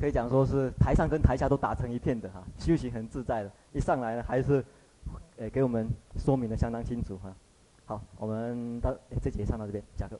[0.00, 3.50] 可以讲说是台上跟台下都打成一片的哈，修行很自在的。
[3.72, 4.64] 一上来呢，还是
[5.36, 5.86] 呃给我们
[6.16, 7.36] 说明的相当清楚哈。
[7.84, 10.18] 好，我们到这节上到这边，下课。